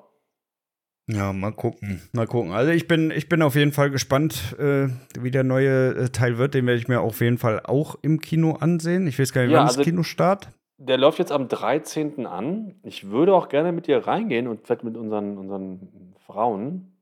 [1.09, 2.01] Ja, mal gucken.
[2.13, 2.53] Mal gucken.
[2.53, 6.39] Also ich bin, ich bin auf jeden Fall gespannt, äh, wie der neue äh, Teil
[6.39, 6.55] wird.
[6.55, 9.07] Den werde ich mir auf jeden Fall auch im Kino ansehen.
[9.07, 10.51] Ich weiß gar nicht, ja, wann also, ist Kinostart?
[10.79, 12.27] Der läuft jetzt am 13.
[12.27, 12.77] an.
[12.83, 16.93] Ich würde auch gerne mit dir reingehen und vielleicht mit unseren, unseren Frauen.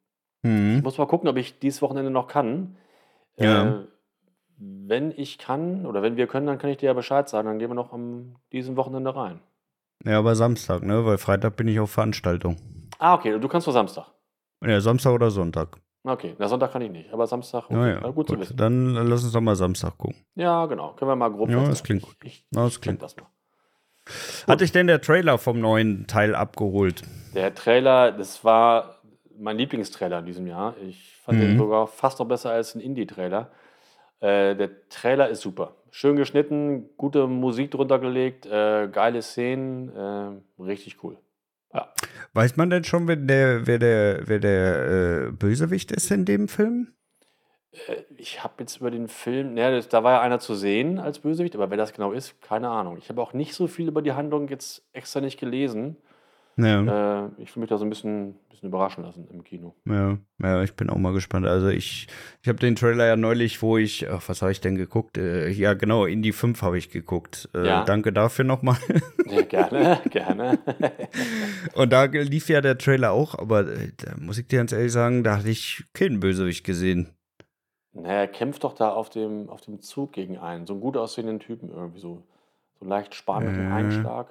[0.42, 0.76] Mhm.
[0.78, 2.76] Ich muss mal gucken, ob ich dieses Wochenende noch kann.
[3.36, 3.80] Ja.
[3.82, 3.86] Äh,
[4.56, 7.48] wenn ich kann oder wenn wir können, dann kann ich dir ja Bescheid sagen.
[7.48, 9.40] Dann gehen wir noch am diesem Wochenende rein.
[10.04, 11.04] Ja, aber Samstag, ne?
[11.04, 12.56] Weil Freitag bin ich auf Veranstaltung.
[12.98, 13.38] Ah, okay.
[13.38, 14.06] Du kannst nur Samstag.
[14.64, 15.78] Ja, Samstag oder Sonntag.
[16.02, 17.64] Okay, na Sonntag kann ich nicht, aber Samstag.
[17.64, 17.74] Okay.
[17.74, 18.00] Ja, ja.
[18.00, 18.56] gut, gut, zu wissen.
[18.56, 20.16] Dann lass uns doch mal Samstag gucken.
[20.34, 20.94] Ja, genau.
[20.94, 21.50] Können wir mal grob.
[21.50, 22.16] Ja, das klingt gut.
[22.24, 23.26] Ich, das klingt das mal.
[24.48, 27.02] Hat dich denn der Trailer vom neuen Teil abgeholt?
[27.34, 28.96] Der Trailer, das war
[29.38, 30.74] mein Lieblingstrailer in diesem Jahr.
[30.82, 31.42] Ich fand mhm.
[31.42, 33.50] den sogar fast noch besser als ein Indie-Trailer.
[34.20, 35.76] Äh, der Trailer ist super.
[35.90, 41.18] Schön geschnitten, gute Musik drunter gelegt, äh, geile Szenen, äh, richtig cool.
[41.72, 41.92] Ja.
[42.32, 46.48] Weiß man denn schon, wer der, wer der, wer der äh, Bösewicht ist in dem
[46.48, 46.92] Film?
[48.16, 51.54] Ich habe jetzt über den Film, ja, da war ja einer zu sehen als Bösewicht,
[51.54, 52.98] aber wer das genau ist, keine Ahnung.
[52.98, 55.96] Ich habe auch nicht so viel über die Handlung jetzt extra nicht gelesen.
[56.64, 57.26] Ja.
[57.26, 59.74] Äh, ich will mich da so ein bisschen, bisschen überraschen lassen im Kino.
[59.84, 61.46] Ja, ja, ich bin auch mal gespannt.
[61.46, 62.06] Also ich,
[62.42, 65.18] ich habe den Trailer ja neulich, wo ich, ach, was habe ich denn geguckt?
[65.18, 67.48] Äh, ja, genau, Indie 5 habe ich geguckt.
[67.54, 67.84] Äh, ja.
[67.84, 68.76] Danke dafür nochmal.
[69.26, 70.58] Ja, gerne, gerne.
[71.74, 74.92] Und da lief ja der Trailer auch, aber äh, da muss ich dir ganz ehrlich
[74.92, 77.08] sagen, da hatte ich keinen Bösewicht gesehen.
[77.92, 80.66] Naja, er kämpft doch da auf dem, auf dem Zug gegen einen.
[80.66, 82.22] So einen gut aussehenden Typen irgendwie, so,
[82.78, 84.28] so leicht sparen mit dem Einschlag.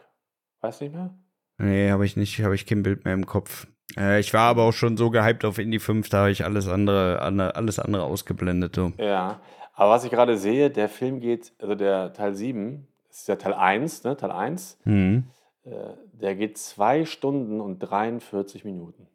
[0.62, 1.14] Weiß nicht mehr?
[1.60, 3.68] Nee, habe ich nicht, habe ich kein Bild mehr im Kopf.
[3.98, 6.68] Äh, ich war aber auch schon so gehypt auf Indie 5, da habe ich alles
[6.68, 8.76] andere, alles andere ausgeblendet.
[8.76, 8.94] So.
[8.98, 9.42] Ja,
[9.74, 13.36] aber was ich gerade sehe, der Film geht, also der Teil 7, das ist ja
[13.36, 15.26] Teil 1, ne, Teil 1, mhm.
[15.64, 15.72] äh,
[16.14, 19.08] der geht zwei Stunden und 43 Minuten.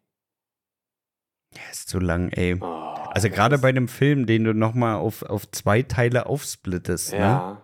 [1.55, 2.57] Ja, ist zu lang, ey.
[2.61, 7.19] Oh, also gerade bei einem Film, den du nochmal auf, auf zwei Teile aufsplittest, ja,
[7.19, 7.63] ne?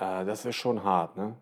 [0.00, 1.36] Ja, äh, das ist schon hart, ne?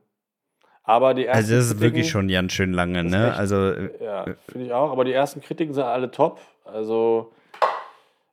[0.84, 3.28] Aber die ersten also das ist Kritiken, wirklich schon ganz schön lange, ne?
[3.28, 3.72] Echt, also
[4.02, 4.92] ja, finde ich auch.
[4.92, 6.40] Aber die ersten Kritiken sind alle top.
[6.64, 7.32] Also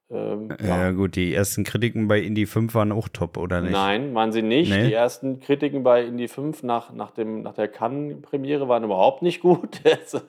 [0.10, 0.84] ähm, ja.
[0.84, 0.92] ja.
[0.92, 3.72] gut, die ersten Kritiken bei Indie 5 waren auch top, oder nicht?
[3.72, 4.70] Nein, waren sie nicht.
[4.70, 4.88] Nee?
[4.88, 9.40] Die ersten Kritiken bei Indie 5 nach, nach, dem, nach der Cannes-Premiere waren überhaupt nicht
[9.40, 9.80] gut.
[9.86, 10.20] also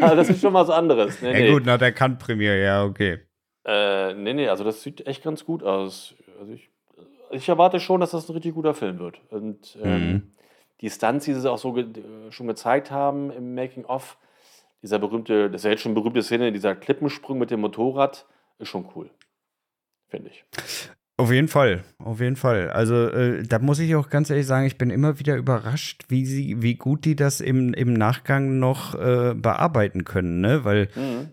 [0.00, 1.20] das ist schon was anderes.
[1.20, 1.52] Nee, ja nee.
[1.52, 3.18] gut, nach der Cannes-Premiere, ja, okay.
[3.66, 6.14] Äh, nee, nee, also das sieht echt ganz gut aus.
[6.40, 6.70] Also ich,
[7.30, 9.20] ich erwarte schon, dass das ein richtig guter Film wird.
[9.28, 10.22] Und ähm, mhm
[10.80, 14.16] die Stunts, die sie auch so ge äh, schon gezeigt haben im Making-of,
[14.82, 18.26] dieser berühmte, das ist ja jetzt schon berühmte Szene, dieser Klippensprung mit dem Motorrad,
[18.58, 19.10] ist schon cool.
[20.08, 20.44] Finde ich.
[21.16, 22.70] Auf jeden Fall, auf jeden Fall.
[22.70, 26.24] Also äh, da muss ich auch ganz ehrlich sagen, ich bin immer wieder überrascht, wie
[26.24, 30.64] sie, wie gut die das im, im Nachgang noch äh, bearbeiten können, ne?
[30.64, 31.28] Weil mhm.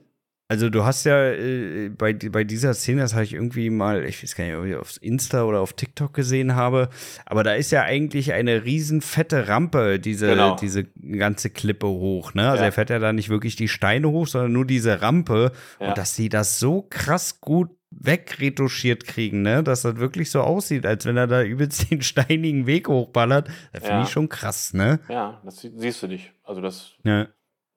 [0.50, 4.24] Also du hast ja äh, bei, bei dieser Szene, das habe ich irgendwie mal, ich
[4.24, 6.90] weiß gar nicht, ob ich auf Insta oder auf TikTok gesehen habe,
[7.26, 10.56] aber da ist ja eigentlich eine riesen fette Rampe, diese, genau.
[10.56, 12.34] diese ganze Klippe hoch.
[12.34, 12.50] Ne?
[12.50, 12.68] Also ja.
[12.68, 15.52] er fährt ja da nicht wirklich die Steine hoch, sondern nur diese Rampe.
[15.82, 15.90] Ja.
[15.90, 19.64] Und dass sie das so krass gut wegretuschiert kriegen, ne?
[19.64, 23.48] Dass das wirklich so aussieht, als wenn er da übelst den steinigen Weg hochballert.
[23.72, 24.04] Das finde ja.
[24.04, 25.00] ich schon krass, ne?
[25.10, 26.32] Ja, das siehst du nicht.
[26.44, 26.92] Also das,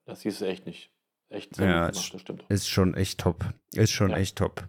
[0.05, 0.90] das siehst du echt nicht
[1.31, 2.45] echt sehr ja, gemacht, das stimmt.
[2.49, 3.45] Ist schon echt top.
[3.73, 4.17] Ist schon ja.
[4.17, 4.67] echt top.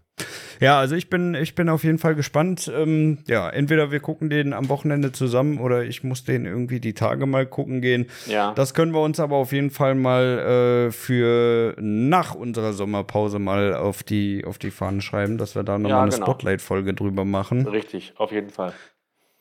[0.61, 2.71] Ja, also ich bin, ich bin auf jeden Fall gespannt.
[2.73, 6.95] Ähm, ja, entweder wir gucken den am Wochenende zusammen oder ich muss den irgendwie die
[6.95, 8.07] Tage mal gucken gehen.
[8.27, 8.53] Ja.
[8.55, 13.75] Das können wir uns aber auf jeden Fall mal äh, für nach unserer Sommerpause mal
[13.75, 16.27] auf die, auf die Fahnen schreiben, dass wir da nochmal ja, eine genau.
[16.27, 17.67] Spotlight-Folge drüber machen.
[17.67, 18.73] Richtig, auf jeden Fall.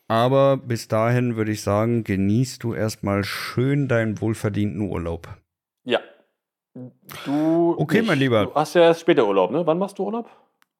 [0.07, 5.29] Aber bis dahin würde ich sagen, genießt du erstmal schön deinen wohlverdienten Urlaub.
[5.83, 5.99] Ja,
[6.73, 7.75] Du.
[7.77, 8.07] Okay, nicht.
[8.07, 8.45] mein Lieber.
[8.45, 9.65] Du hast ja erst später Urlaub, ne?
[9.65, 10.29] Wann machst du Urlaub?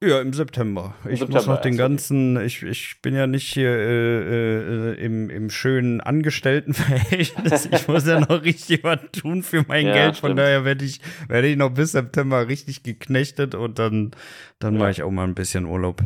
[0.03, 0.95] Ja, im September.
[1.03, 5.05] Im ich September, muss noch den ganzen, ich, ich bin ja nicht hier äh, äh,
[5.05, 7.69] im, im schönen Angestelltenverhältnis.
[7.71, 10.17] ich muss ja noch richtig was tun für mein ja, Geld.
[10.17, 10.39] Von stimmt.
[10.39, 14.11] daher werde ich, werde ich noch bis September richtig geknechtet und dann,
[14.57, 14.79] dann ja.
[14.79, 16.01] mache ich auch mal ein bisschen Urlaub.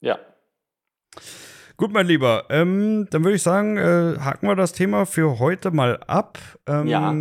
[0.00, 0.20] Ja.
[1.76, 2.44] Gut, mein Lieber.
[2.48, 6.38] Ähm, dann würde ich sagen, äh, haken wir das Thema für heute mal ab.
[6.68, 7.12] Ähm, ja.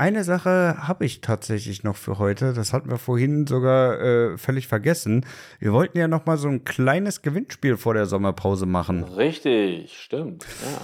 [0.00, 2.54] Eine Sache habe ich tatsächlich noch für heute.
[2.54, 5.26] Das hatten wir vorhin sogar äh, völlig vergessen.
[5.58, 9.04] Wir wollten ja noch mal so ein kleines Gewinnspiel vor der Sommerpause machen.
[9.04, 10.46] Richtig, stimmt.
[10.62, 10.80] Ja.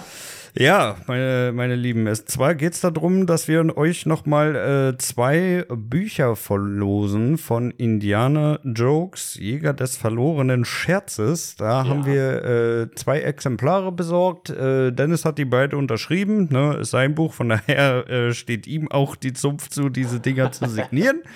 [0.59, 5.65] Ja, meine, meine Lieben, es, zwar geht es darum, dass wir euch nochmal äh, zwei
[5.69, 11.57] Bücher verlosen von Indianer Jokes, Jäger des verlorenen Scherzes.
[11.57, 11.87] Da ja.
[11.87, 14.49] haben wir äh, zwei Exemplare besorgt.
[14.49, 18.89] Äh, Dennis hat die beide unterschrieben, ne, ist sein Buch, von daher äh, steht ihm
[18.89, 21.21] auch die Zunft zu, diese Dinger zu signieren.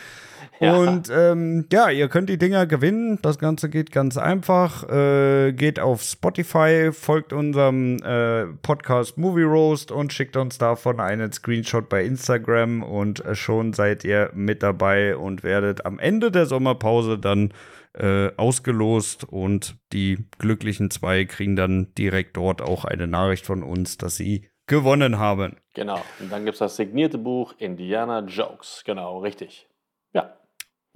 [0.62, 0.78] Ja.
[0.78, 3.18] Und ähm, ja, ihr könnt die Dinger gewinnen.
[3.24, 4.88] Das Ganze geht ganz einfach.
[4.88, 11.32] Äh, geht auf Spotify, folgt unserem äh, Podcast Movie Roast und schickt uns davon einen
[11.32, 12.84] Screenshot bei Instagram.
[12.84, 17.54] Und äh, schon seid ihr mit dabei und werdet am Ende der Sommerpause dann
[17.94, 19.24] äh, ausgelost.
[19.24, 24.48] Und die glücklichen zwei kriegen dann direkt dort auch eine Nachricht von uns, dass sie
[24.68, 25.58] gewonnen haben.
[25.74, 26.02] Genau.
[26.20, 28.84] Und dann gibt es das signierte Buch Indiana Jokes.
[28.86, 29.68] Genau, richtig.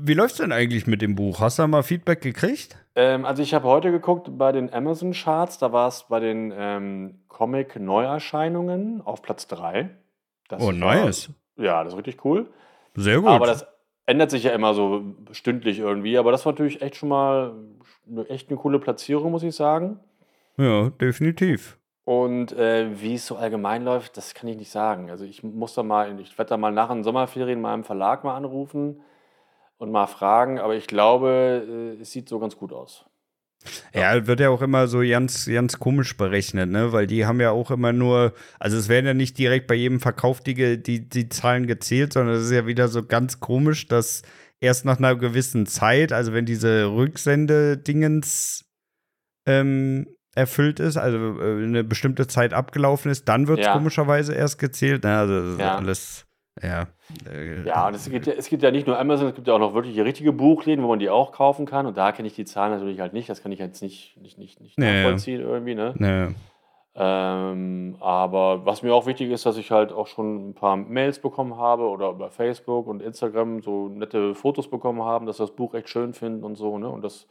[0.01, 1.39] Wie läuft's denn eigentlich mit dem Buch?
[1.39, 2.77] Hast du da mal Feedback gekriegt?
[2.95, 6.53] Ähm, also ich habe heute geguckt bei den Amazon Charts, da war es bei den
[6.55, 9.89] ähm, Comic Neuerscheinungen auf Platz 3.
[10.49, 11.29] Das oh, nice.
[11.55, 12.47] Ja, das ist richtig cool.
[12.95, 13.29] Sehr gut.
[13.29, 13.65] Aber das
[14.05, 16.17] ändert sich ja immer so stündlich irgendwie.
[16.17, 17.53] Aber das war natürlich echt schon mal
[18.27, 19.99] echt eine coole Platzierung, muss ich sagen.
[20.57, 21.77] Ja, definitiv.
[22.03, 25.09] Und äh, wie es so allgemein läuft, das kann ich nicht sagen.
[25.09, 28.35] Also ich muss da mal, ich werde da mal nach den Sommerferien im Verlag mal
[28.35, 29.01] anrufen
[29.77, 33.05] und mal fragen, aber ich glaube, äh, es sieht so ganz gut aus.
[33.93, 36.91] Ja, wird ja auch immer so ganz, ganz komisch berechnet, ne?
[36.91, 39.99] Weil die haben ja auch immer nur, also es werden ja nicht direkt bei jedem
[39.99, 44.21] Verkauf die, die, die Zahlen gezählt, sondern es ist ja wieder so ganz komisch, dass
[44.59, 48.65] erst nach einer gewissen Zeit, also wenn diese Rücksendedingens
[49.47, 53.73] ähm, erfüllt ist, also äh, eine bestimmte Zeit abgelaufen ist, dann wird es ja.
[53.73, 55.03] komischerweise erst gezählt.
[55.03, 55.17] Ne?
[55.17, 55.73] Also das ja.
[55.73, 56.25] ist alles
[56.61, 56.87] ja.
[57.29, 59.53] Äh, ja, und es gibt ja, es gibt ja nicht nur Amazon, es gibt ja
[59.53, 61.85] auch noch wirklich richtige Buchläden, wo man die auch kaufen kann.
[61.85, 63.29] Und da kenne ich die Zahlen natürlich halt nicht.
[63.29, 65.03] Das kann ich jetzt nicht, nicht, nicht, nicht nee.
[65.03, 65.93] nachvollziehen irgendwie, ne?
[65.97, 66.35] Nee.
[66.97, 71.19] Ähm, aber was mir auch wichtig ist, dass ich halt auch schon ein paar Mails
[71.19, 75.73] bekommen habe oder über Facebook und Instagram so nette Fotos bekommen haben, dass das Buch
[75.73, 76.87] echt schön finden und so, ne?
[76.87, 77.27] Und das,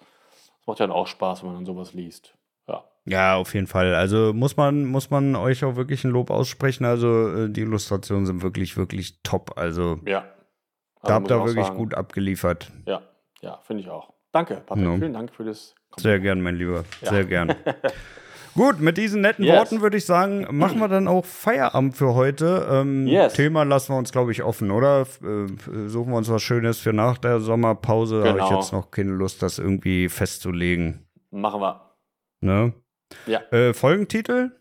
[0.59, 2.35] das macht ja dann auch Spaß, wenn man dann sowas liest.
[3.07, 3.37] Ja.
[3.37, 3.95] Auf jeden Fall.
[3.95, 6.85] Also muss man, muss man euch auch wirklich ein Lob aussprechen.
[6.85, 9.57] Also äh, die Illustrationen sind wirklich, wirklich top.
[9.57, 10.21] Also ja.
[10.21, 11.77] Also da habt ihr wirklich sagen.
[11.77, 12.73] gut abgeliefert.
[12.87, 13.03] Ja,
[13.41, 14.15] ja, finde ich auch.
[14.33, 14.85] Danke, Patrick.
[14.85, 14.97] No.
[14.97, 15.75] Vielen Dank für das.
[15.91, 16.01] Kompliment.
[16.01, 16.85] Sehr gern, mein Lieber.
[17.03, 17.11] Ja.
[17.11, 17.55] Sehr gern.
[18.55, 19.59] Gut, mit diesen netten yes.
[19.59, 22.67] Worten würde ich sagen, machen wir dann auch Feierabend für heute.
[22.71, 23.35] Ähm, yes.
[23.35, 25.03] Thema lassen wir uns, glaube ich, offen, oder?
[25.23, 28.23] Äh, suchen wir uns was Schönes für nach der Sommerpause.
[28.23, 28.29] Genau.
[28.29, 31.09] Habe ich jetzt noch keine Lust, das irgendwie festzulegen.
[31.31, 31.97] Machen wir.
[32.41, 32.73] Ne?
[33.27, 33.41] Ja.
[33.51, 34.53] Äh, Folgentitel?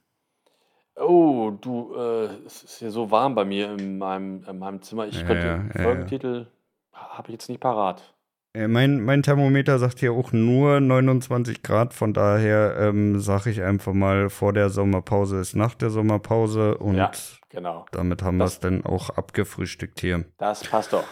[0.96, 5.08] Oh, du, äh, es ist hier so warm bei mir in meinem, in meinem Zimmer.
[5.08, 6.48] Ich ja, könnte ja, Folgentitel
[6.94, 7.18] ja.
[7.18, 8.14] habe ich jetzt nicht parat.
[8.56, 13.94] Mein, mein Thermometer sagt hier auch nur 29 Grad, von daher ähm, sage ich einfach
[13.94, 17.10] mal, vor der Sommerpause ist nach der Sommerpause und ja,
[17.50, 17.88] genau.
[17.92, 20.26] damit haben wir es dann auch abgefrühstückt hier.
[20.38, 21.06] Das passt doch.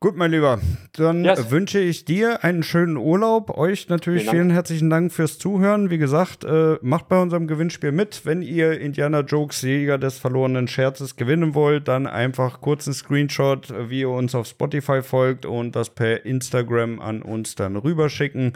[0.00, 0.60] Gut, mein Lieber,
[0.92, 1.50] dann yes.
[1.50, 3.58] wünsche ich dir einen schönen Urlaub.
[3.58, 5.90] Euch natürlich vielen, vielen herzlichen Dank fürs Zuhören.
[5.90, 8.24] Wie gesagt, äh, macht bei unserem Gewinnspiel mit.
[8.24, 14.02] Wenn ihr Indiana Jokes Jäger des verlorenen Scherzes gewinnen wollt, dann einfach kurzen Screenshot, wie
[14.02, 18.52] ihr uns auf Spotify folgt und das per Instagram an uns dann rüberschicken.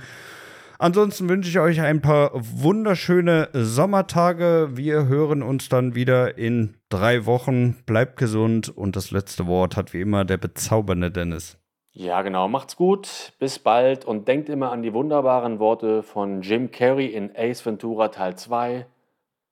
[0.82, 4.70] Ansonsten wünsche ich euch ein paar wunderschöne Sommertage.
[4.72, 7.76] Wir hören uns dann wieder in drei Wochen.
[7.86, 11.56] Bleibt gesund und das letzte Wort hat wie immer der bezaubernde Dennis.
[11.92, 12.48] Ja, genau.
[12.48, 13.32] Macht's gut.
[13.38, 18.08] Bis bald und denkt immer an die wunderbaren Worte von Jim Carrey in Ace Ventura
[18.08, 18.84] Teil 2.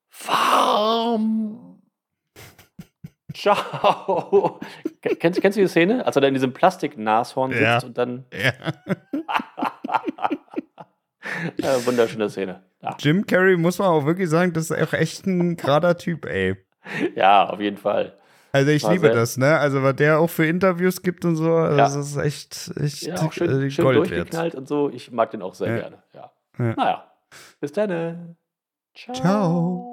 [0.09, 1.81] Farm!
[3.35, 4.59] Ciao!
[5.21, 6.05] kennst, kennst du die Szene?
[6.05, 7.81] Als er da in diesem Plastik-Nashorn sitzt ja.
[7.85, 8.25] und dann.
[8.33, 8.53] Ja.
[11.59, 12.63] Ja, wunderschöne Szene.
[12.83, 12.97] Ja.
[12.99, 16.57] Jim Carrey muss man auch wirklich sagen, das ist auch echt ein gerader Typ, ey.
[17.15, 18.17] Ja, auf jeden Fall.
[18.53, 19.59] Also ich War liebe das, ne?
[19.59, 21.85] Also was der auch für Interviews gibt und so, also ja.
[21.85, 24.61] das ist echt, echt ja, auch schön, äh, schön Gold durchgeknallt wert.
[24.61, 24.91] und so.
[24.91, 26.03] Ich mag den auch sehr gerne.
[26.15, 26.33] Ja.
[26.59, 26.75] ja.
[26.75, 27.05] Naja,
[27.61, 28.37] bis dann.
[28.95, 29.15] Ciao.
[29.15, 29.87] Ciao.